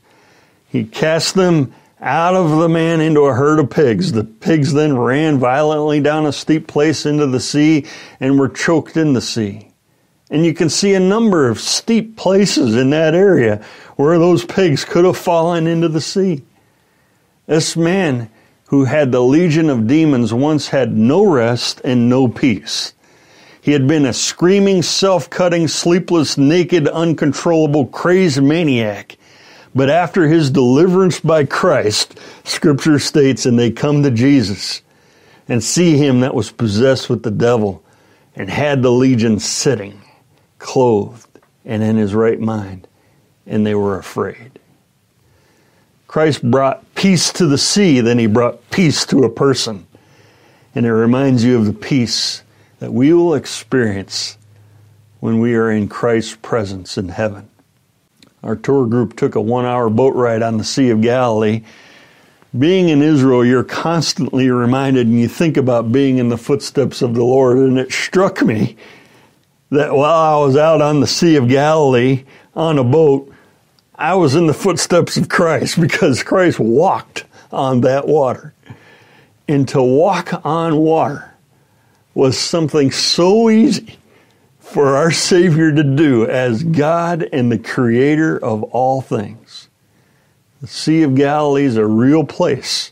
He 0.67 0.83
cast 0.83 1.35
them 1.35 1.73
out 2.01 2.35
of 2.35 2.59
the 2.59 2.69
man 2.69 3.01
into 3.01 3.21
a 3.21 3.33
herd 3.33 3.59
of 3.59 3.69
pigs. 3.69 4.11
The 4.11 4.23
pigs 4.23 4.73
then 4.73 4.97
ran 4.97 5.37
violently 5.37 5.99
down 5.99 6.25
a 6.25 6.33
steep 6.33 6.67
place 6.67 7.05
into 7.05 7.27
the 7.27 7.39
sea 7.39 7.85
and 8.19 8.39
were 8.39 8.49
choked 8.49 8.97
in 8.97 9.13
the 9.13 9.21
sea. 9.21 9.69
And 10.31 10.43
you 10.43 10.53
can 10.53 10.69
see 10.69 10.95
a 10.95 10.99
number 10.99 11.47
of 11.47 11.59
steep 11.59 12.17
places 12.17 12.75
in 12.75 12.89
that 12.89 13.13
area 13.13 13.63
where 13.95 14.17
those 14.17 14.43
pigs 14.43 14.83
could 14.83 15.05
have 15.05 15.17
fallen 15.17 15.67
into 15.67 15.87
the 15.87 16.01
sea. 16.01 16.43
This 17.45 17.77
man 17.77 18.31
who 18.67 18.85
had 18.85 19.11
the 19.11 19.21
legion 19.21 19.69
of 19.69 19.85
demons 19.85 20.33
once 20.33 20.69
had 20.69 20.97
no 20.97 21.23
rest 21.23 21.79
and 21.83 22.09
no 22.09 22.27
peace. 22.27 22.93
He 23.63 23.71
had 23.71 23.87
been 23.87 24.05
a 24.05 24.11
screaming, 24.11 24.81
self-cutting, 24.81 25.69
sleepless, 25.69 26.37
naked, 26.37 26.85
uncontrollable, 26.85 27.85
crazed 27.85 28.43
maniac. 28.43 29.15
But 29.73 29.89
after 29.89 30.27
his 30.27 30.51
deliverance 30.51 31.21
by 31.21 31.45
Christ, 31.45 32.19
scripture 32.43 32.99
states, 32.99 33.45
and 33.45 33.57
they 33.57 33.71
come 33.71 34.03
to 34.03 34.11
Jesus 34.11 34.81
and 35.47 35.63
see 35.63 35.95
him 35.95 36.19
that 36.19 36.35
was 36.35 36.51
possessed 36.51 37.09
with 37.09 37.23
the 37.23 37.31
devil 37.31 37.81
and 38.35 38.49
had 38.49 38.81
the 38.81 38.91
legion 38.91 39.39
sitting, 39.39 40.01
clothed, 40.59 41.39
and 41.63 41.81
in 41.81 41.95
his 41.95 42.13
right 42.13 42.41
mind, 42.41 42.85
and 43.47 43.65
they 43.65 43.75
were 43.75 43.97
afraid. 43.97 44.59
Christ 46.05 46.43
brought 46.51 46.83
peace 46.95 47.31
to 47.31 47.47
the 47.47 47.57
sea, 47.57 48.01
then 48.01 48.19
he 48.19 48.27
brought 48.27 48.69
peace 48.71 49.05
to 49.05 49.23
a 49.23 49.29
person. 49.29 49.87
And 50.75 50.85
it 50.85 50.91
reminds 50.91 51.45
you 51.45 51.57
of 51.57 51.65
the 51.65 51.71
peace 51.71 52.42
that 52.83 52.91
we 52.91 53.13
will 53.13 53.33
experience 53.33 54.37
when 55.21 55.39
we 55.39 55.55
are 55.55 55.71
in 55.71 55.87
Christ's 55.87 56.35
presence 56.41 56.97
in 56.97 57.07
heaven. 57.07 57.49
Our 58.43 58.57
tour 58.57 58.87
group 58.87 59.15
took 59.15 59.35
a 59.35 59.41
one 59.41 59.63
hour 59.63 59.89
boat 59.89 60.15
ride 60.15 60.41
on 60.41 60.57
the 60.57 60.65
Sea 60.65 60.89
of 60.89 60.99
Galilee. 60.99 61.63
Being 62.59 62.89
in 62.89 63.01
Israel, 63.01 63.45
you're 63.45 63.63
constantly 63.63 64.49
reminded 64.49 65.07
and 65.07 65.17
you 65.17 65.29
think 65.29 65.55
about 65.55 65.93
being 65.93 66.17
in 66.17 66.27
the 66.27 66.37
footsteps 66.37 67.01
of 67.01 67.13
the 67.13 67.23
Lord. 67.23 67.57
And 67.57 67.79
it 67.79 67.93
struck 67.93 68.41
me 68.41 68.75
that 69.69 69.93
while 69.93 70.41
I 70.41 70.45
was 70.45 70.57
out 70.57 70.81
on 70.81 70.99
the 70.99 71.07
Sea 71.07 71.37
of 71.37 71.47
Galilee 71.47 72.25
on 72.53 72.77
a 72.77 72.83
boat, 72.83 73.33
I 73.95 74.15
was 74.15 74.35
in 74.35 74.47
the 74.47 74.53
footsteps 74.53 75.15
of 75.15 75.29
Christ 75.29 75.79
because 75.81 76.21
Christ 76.21 76.59
walked 76.59 77.23
on 77.49 77.79
that 77.79 78.09
water. 78.09 78.53
And 79.47 79.69
to 79.69 79.81
walk 79.81 80.45
on 80.45 80.75
water 80.75 81.32
was 82.13 82.37
something 82.37 82.91
so 82.91 83.49
easy 83.49 83.97
for 84.59 84.95
our 84.95 85.11
Savior 85.11 85.71
to 85.71 85.83
do 85.83 86.25
as 86.27 86.63
God 86.63 87.27
and 87.31 87.51
the 87.51 87.59
Creator 87.59 88.43
of 88.43 88.63
all 88.63 89.01
things. 89.01 89.69
The 90.61 90.67
Sea 90.67 91.03
of 91.03 91.15
Galilee 91.15 91.65
is 91.65 91.77
a 91.77 91.85
real 91.85 92.23
place 92.23 92.91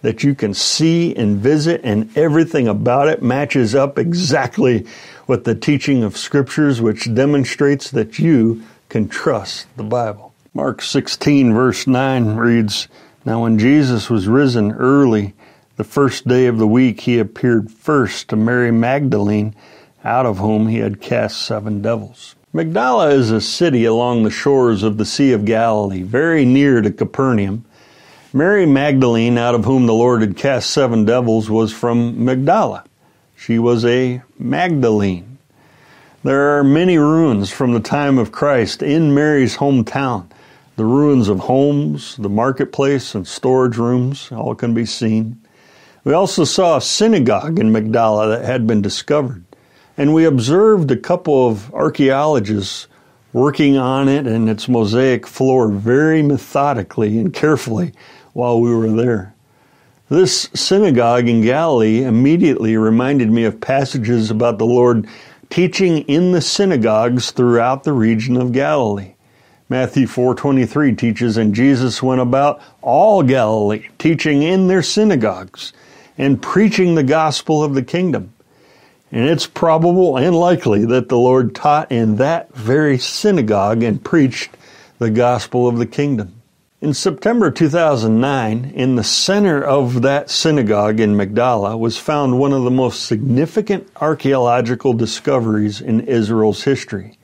that 0.00 0.24
you 0.24 0.34
can 0.34 0.52
see 0.52 1.14
and 1.14 1.38
visit, 1.38 1.80
and 1.84 2.16
everything 2.16 2.66
about 2.66 3.08
it 3.08 3.22
matches 3.22 3.74
up 3.74 3.98
exactly 3.98 4.86
with 5.26 5.44
the 5.44 5.54
teaching 5.54 6.02
of 6.02 6.16
Scriptures, 6.16 6.80
which 6.80 7.14
demonstrates 7.14 7.90
that 7.92 8.18
you 8.18 8.62
can 8.88 9.08
trust 9.08 9.66
the 9.76 9.84
Bible. 9.84 10.34
Mark 10.54 10.82
16, 10.82 11.54
verse 11.54 11.86
9 11.86 12.34
reads 12.36 12.88
Now, 13.24 13.42
when 13.42 13.58
Jesus 13.58 14.10
was 14.10 14.26
risen 14.26 14.72
early, 14.72 15.34
the 15.76 15.84
first 15.84 16.28
day 16.28 16.46
of 16.46 16.58
the 16.58 16.66
week, 16.66 17.00
he 17.00 17.18
appeared 17.18 17.70
first 17.70 18.28
to 18.28 18.36
Mary 18.36 18.70
Magdalene, 18.70 19.54
out 20.04 20.26
of 20.26 20.38
whom 20.38 20.68
he 20.68 20.78
had 20.78 21.00
cast 21.00 21.42
seven 21.42 21.80
devils. 21.80 22.34
Magdala 22.52 23.10
is 23.10 23.30
a 23.30 23.40
city 23.40 23.84
along 23.86 24.22
the 24.22 24.30
shores 24.30 24.82
of 24.82 24.98
the 24.98 25.06
Sea 25.06 25.32
of 25.32 25.46
Galilee, 25.46 26.02
very 26.02 26.44
near 26.44 26.82
to 26.82 26.90
Capernaum. 26.90 27.64
Mary 28.34 28.66
Magdalene, 28.66 29.38
out 29.38 29.54
of 29.54 29.64
whom 29.64 29.86
the 29.86 29.94
Lord 29.94 30.20
had 30.20 30.36
cast 30.36 30.70
seven 30.70 31.04
devils, 31.04 31.48
was 31.48 31.72
from 31.72 32.24
Magdala. 32.24 32.84
She 33.36 33.58
was 33.58 33.84
a 33.84 34.22
Magdalene. 34.38 35.38
There 36.24 36.58
are 36.58 36.64
many 36.64 36.98
ruins 36.98 37.50
from 37.50 37.72
the 37.72 37.80
time 37.80 38.18
of 38.18 38.32
Christ 38.32 38.82
in 38.82 39.14
Mary's 39.14 39.56
hometown. 39.56 40.26
The 40.76 40.84
ruins 40.84 41.28
of 41.28 41.40
homes, 41.40 42.16
the 42.16 42.28
marketplace, 42.28 43.14
and 43.14 43.26
storage 43.26 43.76
rooms 43.76 44.30
all 44.30 44.54
can 44.54 44.74
be 44.74 44.86
seen. 44.86 45.41
We 46.04 46.14
also 46.14 46.42
saw 46.42 46.78
a 46.78 46.80
synagogue 46.80 47.60
in 47.60 47.70
Magdala 47.70 48.26
that 48.30 48.44
had 48.44 48.66
been 48.66 48.82
discovered. 48.82 49.44
And 49.96 50.12
we 50.12 50.24
observed 50.24 50.90
a 50.90 50.96
couple 50.96 51.46
of 51.46 51.72
archaeologists 51.72 52.88
working 53.32 53.76
on 53.76 54.08
it 54.08 54.26
and 54.26 54.50
its 54.50 54.68
mosaic 54.68 55.28
floor 55.28 55.68
very 55.68 56.20
methodically 56.20 57.18
and 57.18 57.32
carefully 57.32 57.92
while 58.32 58.60
we 58.60 58.74
were 58.74 58.90
there. 58.90 59.34
This 60.08 60.50
synagogue 60.54 61.28
in 61.28 61.40
Galilee 61.40 62.02
immediately 62.02 62.76
reminded 62.76 63.30
me 63.30 63.44
of 63.44 63.60
passages 63.60 64.28
about 64.28 64.58
the 64.58 64.66
Lord 64.66 65.06
teaching 65.50 65.98
in 66.08 66.32
the 66.32 66.40
synagogues 66.40 67.30
throughout 67.30 67.84
the 67.84 67.92
region 67.92 68.36
of 68.36 68.50
Galilee. 68.50 69.14
Matthew 69.68 70.08
4:23 70.08 70.98
teaches 70.98 71.36
and 71.36 71.54
Jesus 71.54 72.02
went 72.02 72.20
about 72.20 72.60
all 72.82 73.22
Galilee 73.22 73.86
teaching 73.98 74.42
in 74.42 74.66
their 74.66 74.82
synagogues 74.82 75.72
and 76.22 76.40
preaching 76.40 76.94
the 76.94 77.02
gospel 77.02 77.64
of 77.64 77.74
the 77.74 77.82
kingdom. 77.82 78.32
And 79.10 79.28
it's 79.28 79.48
probable 79.48 80.16
and 80.16 80.36
likely 80.36 80.84
that 80.84 81.08
the 81.08 81.18
Lord 81.18 81.52
taught 81.52 81.90
in 81.90 82.14
that 82.16 82.54
very 82.54 82.96
synagogue 82.96 83.82
and 83.82 84.04
preached 84.04 84.56
the 85.00 85.10
gospel 85.10 85.66
of 85.66 85.78
the 85.78 85.86
kingdom. 85.86 86.40
In 86.80 86.94
September 86.94 87.50
2009, 87.50 88.72
in 88.72 88.94
the 88.94 89.02
center 89.02 89.64
of 89.64 90.02
that 90.02 90.30
synagogue 90.30 91.00
in 91.00 91.16
Magdala 91.16 91.76
was 91.76 91.98
found 91.98 92.38
one 92.38 92.52
of 92.52 92.62
the 92.62 92.70
most 92.70 93.04
significant 93.04 93.88
archaeological 93.96 94.92
discoveries 94.92 95.80
in 95.80 96.02
Israel's 96.02 96.62
history. 96.62 97.18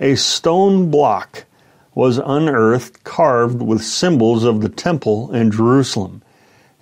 A 0.00 0.16
stone 0.16 0.90
block 0.90 1.46
was 1.94 2.18
unearthed 2.18 3.04
carved 3.04 3.62
with 3.62 3.82
symbols 3.82 4.44
of 4.44 4.60
the 4.60 4.68
temple 4.68 5.32
in 5.32 5.50
Jerusalem. 5.50 6.20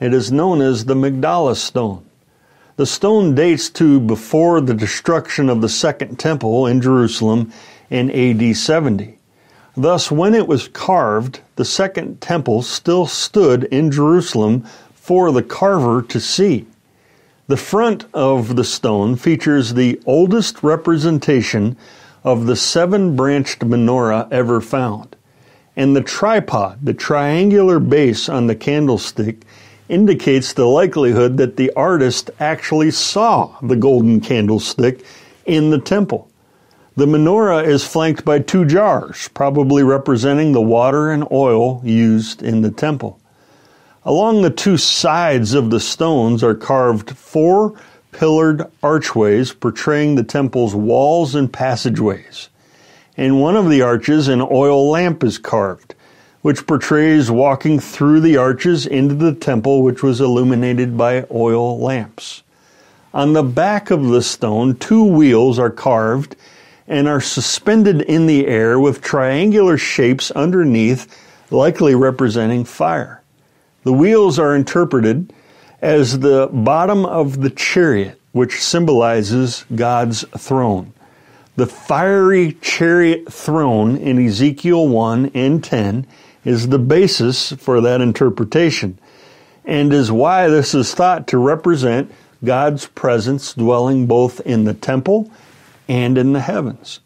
It 0.03 0.12
is 0.12 0.33
known 0.33 0.61
as 0.61 0.87
the 0.87 0.97
Magdala 0.97 1.55
stone. 1.55 2.05
The 2.75 2.87
stone 2.87 3.37
dates 3.37 3.71
to 3.71 4.01
before 4.01 4.61
the 4.61 4.75
destruction 4.75 5.49
of 5.49 5.61
the 5.61 5.69
Second 5.69 6.19
Temple 6.19 6.67
in 6.67 6.81
Jerusalem 6.81 7.53
in 7.88 8.11
AD 8.11 8.57
70. 8.57 9.17
Thus, 9.77 10.11
when 10.11 10.35
it 10.35 10.49
was 10.49 10.67
carved, 10.67 11.38
the 11.55 11.65
second 11.65 12.21
temple 12.21 12.62
still 12.62 13.07
stood 13.07 13.62
in 13.65 13.93
Jerusalem 13.93 14.67
for 14.93 15.31
the 15.31 15.45
carver 15.45 16.03
to 16.03 16.19
see. 16.19 16.67
The 17.47 17.57
front 17.57 18.07
of 18.12 18.57
the 18.57 18.65
stone 18.65 19.15
features 19.15 19.75
the 19.75 20.03
oldest 20.05 20.65
representation 20.65 21.77
of 22.25 22.47
the 22.47 22.57
seven 22.57 23.15
branched 23.15 23.61
menorah 23.61 24.27
ever 24.33 24.61
found. 24.61 25.15
And 25.77 25.95
the 25.95 26.03
tripod, 26.03 26.81
the 26.83 26.93
triangular 26.93 27.79
base 27.79 28.29
on 28.29 28.49
the 28.49 28.57
candlestick, 28.57 29.45
indicates 29.92 30.55
the 30.55 30.64
likelihood 30.64 31.37
that 31.37 31.57
the 31.57 31.70
artist 31.76 32.31
actually 32.40 32.90
saw 32.90 33.55
the 33.61 33.76
golden 33.76 34.20
candlestick 34.20 35.05
in 35.44 35.68
the 35.68 35.78
temple. 35.78 36.31
The 36.96 37.05
menorah 37.05 37.66
is 37.66 37.87
flanked 37.87 38.24
by 38.24 38.38
two 38.38 38.64
jars, 38.64 39.28
probably 39.35 39.83
representing 39.83 40.52
the 40.52 40.62
water 40.62 41.11
and 41.11 41.31
oil 41.31 41.83
used 41.85 42.42
in 42.42 42.62
the 42.62 42.70
temple. 42.70 43.20
Along 44.05 44.40
the 44.40 44.50
two 44.50 44.78
sides 44.78 45.52
of 45.52 45.68
the 45.68 45.78
stones 45.78 46.42
are 46.42 46.55
carved 46.55 47.16
four 47.16 47.74
pillared 48.12 48.64
archways 48.83 49.52
portraying 49.52 50.14
the 50.14 50.24
temple's 50.24 50.74
walls 50.74 51.35
and 51.35 51.52
passageways. 51.52 52.48
In 53.16 53.40
one 53.40 53.57
of 53.57 53.68
the 53.68 53.83
arches, 53.83 54.28
an 54.28 54.40
oil 54.40 54.90
lamp 54.90 55.22
is 55.22 55.37
carved, 55.37 55.94
which 56.42 56.66
portrays 56.66 57.31
walking 57.31 57.78
through 57.78 58.20
the 58.20 58.37
arches 58.37 58.85
into 58.85 59.14
the 59.14 59.33
temple, 59.33 59.83
which 59.83 60.02
was 60.02 60.20
illuminated 60.20 60.98
by 60.98 61.24
oil 61.31 61.78
lamps. 61.78 62.42
On 63.14 63.33
the 63.33 63.42
back 63.42 63.90
of 63.90 64.09
the 64.09 64.22
stone, 64.22 64.76
two 64.76 65.05
wheels 65.05 65.59
are 65.59 65.70
carved 65.70 66.35
and 66.88 67.07
are 67.09 67.20
suspended 67.20 68.02
in 68.02 68.26
the 68.26 68.46
air 68.46 68.78
with 68.78 69.00
triangular 69.00 69.78
shapes 69.78 70.31
underneath, 70.33 71.07
likely 71.50 71.94
representing 71.94 72.64
fire. 72.64 73.22
The 73.85 73.92
wheels 73.92 74.38
are 74.38 74.57
interpreted 74.57 75.33
as 75.81 76.20
the 76.20 76.48
bottom 76.52 77.05
of 77.05 77.40
the 77.40 77.50
chariot, 77.50 78.20
which 78.33 78.62
symbolizes 78.62 79.64
God's 79.74 80.24
throne. 80.37 80.92
The 81.57 81.66
fiery 81.66 82.57
chariot 82.62 83.31
throne 83.31 83.96
in 83.96 84.24
Ezekiel 84.24 84.88
1 84.88 85.33
and 85.35 85.62
10 85.62 86.07
is 86.44 86.68
the 86.68 86.78
basis 86.78 87.52
for 87.52 87.81
that 87.81 88.00
interpretation 88.00 88.98
and 89.64 89.92
is 89.92 90.11
why 90.11 90.48
this 90.48 90.74
is 90.74 90.94
thought 90.94 91.26
to 91.28 91.38
represent 91.38 92.11
God's 92.44 92.87
presence 92.87 93.55
dwelling 93.55 94.07
both 94.07 94.40
in 94.40 94.64
the 94.64 94.74
temple 94.74 95.31
and 95.88 96.18
in 96.18 96.33
the 96.33 96.40
heavens. 96.40 97.00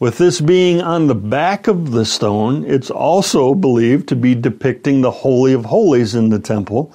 With 0.00 0.18
this 0.18 0.40
being 0.40 0.80
on 0.80 1.06
the 1.06 1.14
back 1.14 1.66
of 1.66 1.92
the 1.92 2.04
stone, 2.04 2.64
it's 2.64 2.90
also 2.90 3.54
believed 3.54 4.08
to 4.08 4.16
be 4.16 4.34
depicting 4.34 5.00
the 5.00 5.10
Holy 5.10 5.52
of 5.52 5.66
Holies 5.66 6.14
in 6.14 6.30
the 6.30 6.38
temple, 6.38 6.92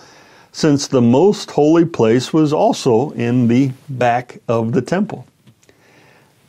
since 0.52 0.88
the 0.88 1.02
most 1.02 1.52
holy 1.52 1.86
place 1.86 2.34
was 2.34 2.52
also 2.52 3.12
in 3.12 3.48
the 3.48 3.72
back 3.88 4.40
of 4.48 4.74
the 4.74 4.82
temple. 4.82 5.26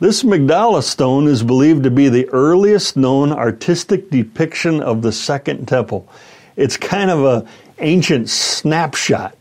This 0.01 0.25
Magdala 0.25 0.83
stone 0.83 1.27
is 1.27 1.43
believed 1.43 1.83
to 1.83 1.91
be 1.91 2.09
the 2.09 2.27
earliest 2.31 2.97
known 2.97 3.33
artistic 3.33 4.09
depiction 4.09 4.81
of 4.81 5.03
the 5.03 5.13
Second 5.13 5.69
Temple. 5.69 6.09
It's 6.57 6.79
kind 6.79 7.11
of 7.11 7.25
an 7.27 7.49
ancient 7.79 8.31
snapshot 8.31 9.37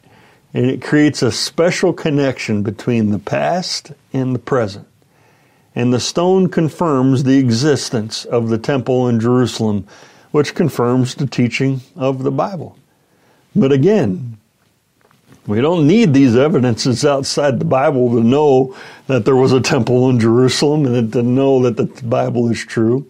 and 0.53 0.65
it 0.65 0.81
creates 0.81 1.21
a 1.21 1.31
special 1.31 1.93
connection 1.93 2.61
between 2.61 3.11
the 3.11 3.19
past 3.19 3.93
and 4.11 4.35
the 4.35 4.39
present. 4.39 4.85
And 5.75 5.93
the 5.93 5.99
stone 6.01 6.49
confirms 6.49 7.23
the 7.23 7.37
existence 7.37 8.25
of 8.25 8.49
the 8.49 8.57
temple 8.57 9.07
in 9.07 9.21
Jerusalem, 9.21 9.87
which 10.31 10.55
confirms 10.55 11.15
the 11.15 11.27
teaching 11.27 11.79
of 11.95 12.23
the 12.23 12.31
Bible. 12.31 12.77
But 13.55 13.71
again, 13.71 14.38
we 15.47 15.61
don't 15.61 15.87
need 15.87 16.13
these 16.13 16.35
evidences 16.35 17.05
outside 17.05 17.59
the 17.59 17.65
Bible 17.65 18.09
to 18.11 18.23
know 18.23 18.75
that 19.07 19.25
there 19.25 19.35
was 19.35 19.51
a 19.51 19.61
temple 19.61 20.09
in 20.09 20.19
Jerusalem 20.19 20.85
and 20.85 21.11
to 21.13 21.23
know 21.23 21.63
that 21.63 21.77
the 21.77 21.85
Bible 22.03 22.49
is 22.49 22.63
true. 22.63 23.05